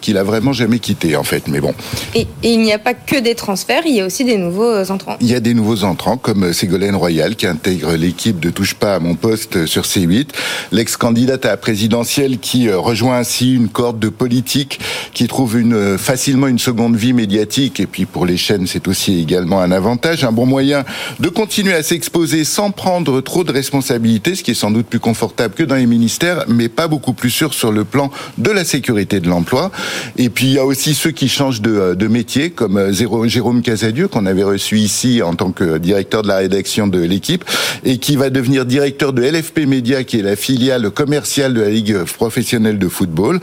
qu'il 0.01 0.19
a 0.19 0.25
vraiment 0.25 0.53
jamais 0.53 0.79
quitté 0.79 1.17
en 1.17 1.23
fait. 1.23 1.49
Mais 1.49 1.61
bon. 1.61 1.75
Et, 2.15 2.27
il 2.43 2.61
n'y 2.61 2.73
a 2.73 2.79
pas 2.79 2.95
que 2.95 3.21
des 3.21 3.35
transferts, 3.35 3.83
il 3.87 3.95
y 3.95 4.01
a 4.01 4.07
aussi 4.07 4.25
des 4.25 4.37
nouveaux 4.37 4.65
euh, 4.65 4.85
entrants. 4.89 5.17
Il 5.21 5.31
y 5.31 5.35
a 5.35 5.41
des 5.41 5.55
nouveaux 5.55 5.85
entrants 5.85 6.17
comme 6.17 6.45
euh, 6.45 6.53
Ségolène 6.53 6.97
Royal 6.97 7.37
qui 7.37 7.47
intègre 7.47 7.95
l'équipe 7.95 8.41
de 8.41 8.51
Touche 8.51 8.75
pas 8.75 8.97
à 8.97 8.99
mon 8.99 9.15
poste 9.15 9.67
sur 9.67 9.83
C8, 9.83 10.29
l'ex-candidate 10.73 11.45
à 11.45 11.51
la 11.51 11.57
présidentielle 11.57 12.39
qui 12.39 12.71
rejoint 12.71 13.19
ainsi 13.19 13.55
une 13.55 13.69
corde 13.69 13.99
de 13.99 14.09
politique 14.09 14.81
qui 15.15 15.29
trouve 15.29 15.59
une, 15.59 15.99
facilement 15.99 16.47
une 16.47 16.59
seconde 16.59 16.97
vie 16.97 17.13
médiatique 17.13 17.81
et 17.81 17.87
puis 17.87 18.07
pour 18.07 18.27
les 18.27 18.37
chaînes 18.37 18.67
c'est 18.67 18.89
aussi 18.89 19.21
également 19.21 19.61
un 19.61 19.73
avantage, 19.73 20.25
un 20.25 20.33
bon 20.33 20.47
moyen 20.47 20.80
de 21.19 21.29
continuer 21.29 21.75
à 21.75 21.83
s'exposer 21.83 22.45
sans 22.45 22.71
prendre 22.71 23.21
trop 23.21 23.45
de 23.45 23.53
responsabilités, 23.53 24.35
ce 24.35 24.43
qui 24.43 24.53
est 24.53 24.55
sans 24.55 24.71
doute 24.71 24.87
plus 24.87 25.01
confortable 25.01 25.55
que 25.55 25.63
dans 25.63 25.77
les 25.77 25.87
ministères, 25.87 26.45
mais 26.49 26.69
pas 26.69 26.89
beaucoup 26.89 27.13
plus 27.13 27.31
sûr 27.31 27.55
sur 27.55 27.73
le 27.73 27.85
plan 27.85 28.11
de 28.39 28.51
la 28.51 28.65
sécurité 28.65 29.21
de 29.21 29.29
l'emploi. 29.29 29.71
Et 30.17 30.29
puis 30.31 30.47
il 30.47 30.53
y 30.53 30.59
a 30.59 30.65
aussi 30.65 30.95
ceux 30.95 31.11
qui 31.11 31.29
changent 31.29 31.61
de, 31.61 31.71
euh, 31.71 32.09
métier, 32.09 32.51
comme 32.51 32.77
euh, 32.77 32.93
Jérôme 33.29 33.63
Casadieu, 33.63 34.09
qu'on 34.09 34.27
avait 34.27 34.43
reçu 34.43 34.79
ici 34.79 35.23
en 35.23 35.35
tant 35.35 35.53
que 35.53 35.79
directeur 35.79 36.23
de 36.23 36.29
la 36.29 36.39
rédaction 36.39 36.87
de 36.87 36.99
l'équipe, 36.99 37.45
et 37.85 37.99
qui 37.99 38.17
va 38.17 38.31
devenir 38.31 38.67
directeur 38.67 39.13
de 39.13 39.23
LFP 39.23 39.67
Média, 39.67 40.05
qui 40.05 40.19
est 40.19 40.23
la 40.23 40.37
filiale 40.37 40.91
commerciale 40.91 41.55
de 41.55 41.61
la 41.61 41.71
Ligue 41.71 42.03
professionnelle 42.05 42.79
de 42.79 42.89
football. 42.89 43.41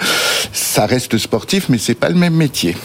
Ça 0.51 0.85
reste 0.85 1.17
sportif, 1.17 1.69
mais 1.69 1.77
c'est 1.77 1.95
pas 1.95 2.09
le 2.09 2.15
même 2.15 2.35
métier. 2.35 2.75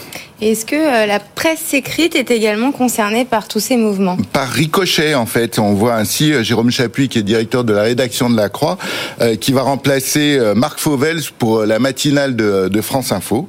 Est-ce 0.51 0.65
que 0.65 0.75
euh, 0.75 1.05
la 1.05 1.21
presse 1.21 1.73
écrite 1.73 2.15
est 2.17 2.29
également 2.29 2.73
concernée 2.73 3.23
par 3.23 3.47
tous 3.47 3.61
ces 3.61 3.77
mouvements? 3.77 4.17
Par 4.33 4.49
ricochet, 4.49 5.15
en 5.15 5.25
fait. 5.25 5.57
On 5.57 5.73
voit 5.73 5.95
ainsi 5.95 6.33
euh, 6.33 6.43
Jérôme 6.43 6.69
Chapuis, 6.69 7.07
qui 7.07 7.19
est 7.19 7.23
directeur 7.23 7.63
de 7.63 7.71
la 7.71 7.83
rédaction 7.83 8.29
de 8.29 8.35
La 8.35 8.49
Croix, 8.49 8.77
euh, 9.21 9.37
qui 9.37 9.53
va 9.53 9.61
remplacer 9.61 10.39
Marc 10.53 10.79
Fauvel 10.79 11.21
pour 11.39 11.65
la 11.65 11.79
matinale 11.79 12.35
de, 12.35 12.81
France 12.81 13.11
Info. 13.11 13.47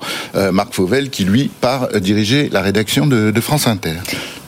Marc 0.52 0.74
Fauvel 0.74 1.10
qui, 1.10 1.24
lui, 1.24 1.50
part 1.60 1.88
diriger 2.00 2.48
la 2.52 2.60
rédaction 2.60 3.06
de 3.06 3.40
France 3.40 3.66
Inter 3.66 3.94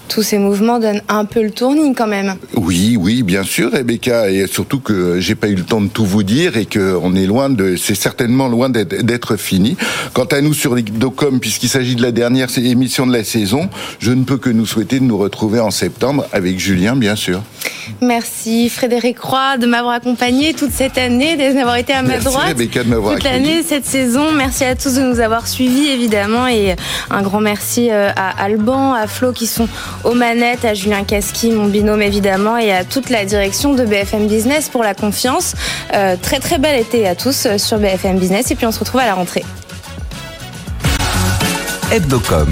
tous 0.08 0.22
ces 0.22 0.38
mouvements 0.38 0.78
donnent 0.78 1.02
un 1.08 1.24
peu 1.24 1.42
le 1.42 1.50
tournis 1.50 1.94
quand 1.94 2.06
même. 2.06 2.34
Oui, 2.54 2.96
oui, 2.98 3.22
bien 3.22 3.42
sûr, 3.42 3.72
Rebecca, 3.72 4.30
et 4.30 4.46
surtout 4.46 4.80
que 4.80 5.20
j'ai 5.20 5.34
pas 5.34 5.48
eu 5.48 5.54
le 5.54 5.64
temps 5.64 5.80
de 5.80 5.88
tout 5.88 6.04
vous 6.04 6.22
dire 6.22 6.56
et 6.56 6.66
que 6.66 6.96
on 7.02 7.14
est 7.14 7.26
loin 7.26 7.50
de, 7.50 7.76
c'est 7.76 7.94
certainement 7.94 8.48
loin 8.48 8.68
d'être 8.68 9.36
fini. 9.36 9.76
Quant 10.12 10.24
à 10.24 10.40
nous 10.40 10.54
sur 10.54 10.74
l'Icdocom, 10.74 11.40
puisqu'il 11.40 11.68
s'agit 11.68 11.96
de 11.96 12.02
la 12.02 12.12
dernière 12.12 12.48
émission 12.58 13.06
de 13.06 13.12
la 13.12 13.24
saison, 13.24 13.68
je 13.98 14.12
ne 14.12 14.24
peux 14.24 14.38
que 14.38 14.50
nous 14.50 14.66
souhaiter 14.66 15.00
de 15.00 15.04
nous 15.04 15.18
retrouver 15.18 15.60
en 15.60 15.70
septembre 15.70 16.26
avec 16.32 16.58
Julien, 16.58 16.96
bien 16.96 17.16
sûr. 17.16 17.42
Merci 18.00 18.68
Frédéric 18.68 19.20
Roy 19.20 19.58
de 19.58 19.66
m'avoir 19.66 19.94
accompagné 19.94 20.54
toute 20.54 20.72
cette 20.72 20.98
année, 20.98 21.36
d'avoir 21.36 21.76
été 21.76 21.92
à 21.92 22.02
ma 22.02 22.08
Merci 22.08 22.24
droite 22.24 22.48
Rebecca 22.48 22.82
de 22.82 22.88
m'avoir 22.88 23.14
toute 23.14 23.24
l'année, 23.24 23.62
cette 23.62 23.86
saison. 23.86 24.32
Merci 24.32 24.64
à 24.64 24.74
tous 24.74 24.94
de 24.94 25.02
nous 25.02 25.20
avoir 25.20 25.46
suivis 25.46 25.88
évidemment 25.88 26.46
et 26.48 26.74
un 27.10 27.22
grand 27.22 27.40
merci 27.40 27.90
euh, 27.90 28.10
à 28.16 28.42
Alban, 28.42 28.92
à 28.94 29.06
Flo 29.06 29.32
qui 29.32 29.46
sont 29.46 29.68
aux 30.06 30.14
manettes, 30.14 30.64
à 30.64 30.72
Julien 30.72 31.04
Casqui, 31.04 31.50
mon 31.50 31.66
binôme 31.66 32.00
évidemment, 32.00 32.56
et 32.56 32.72
à 32.72 32.84
toute 32.84 33.10
la 33.10 33.24
direction 33.24 33.74
de 33.74 33.84
BFM 33.84 34.26
Business 34.28 34.68
pour 34.68 34.82
la 34.82 34.94
confiance. 34.94 35.54
Euh, 35.92 36.16
très 36.20 36.38
très 36.38 36.58
bel 36.58 36.80
été 36.80 37.06
à 37.06 37.14
tous 37.14 37.46
euh, 37.46 37.58
sur 37.58 37.78
BFM 37.78 38.18
Business 38.18 38.50
et 38.50 38.54
puis 38.54 38.66
on 38.66 38.72
se 38.72 38.78
retrouve 38.78 39.00
à 39.00 39.06
la 39.06 39.14
rentrée. 39.14 39.44
Hebdocom 41.90 42.50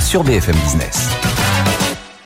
sur 0.00 0.24
BFM 0.24 0.56
Business. 0.64 1.25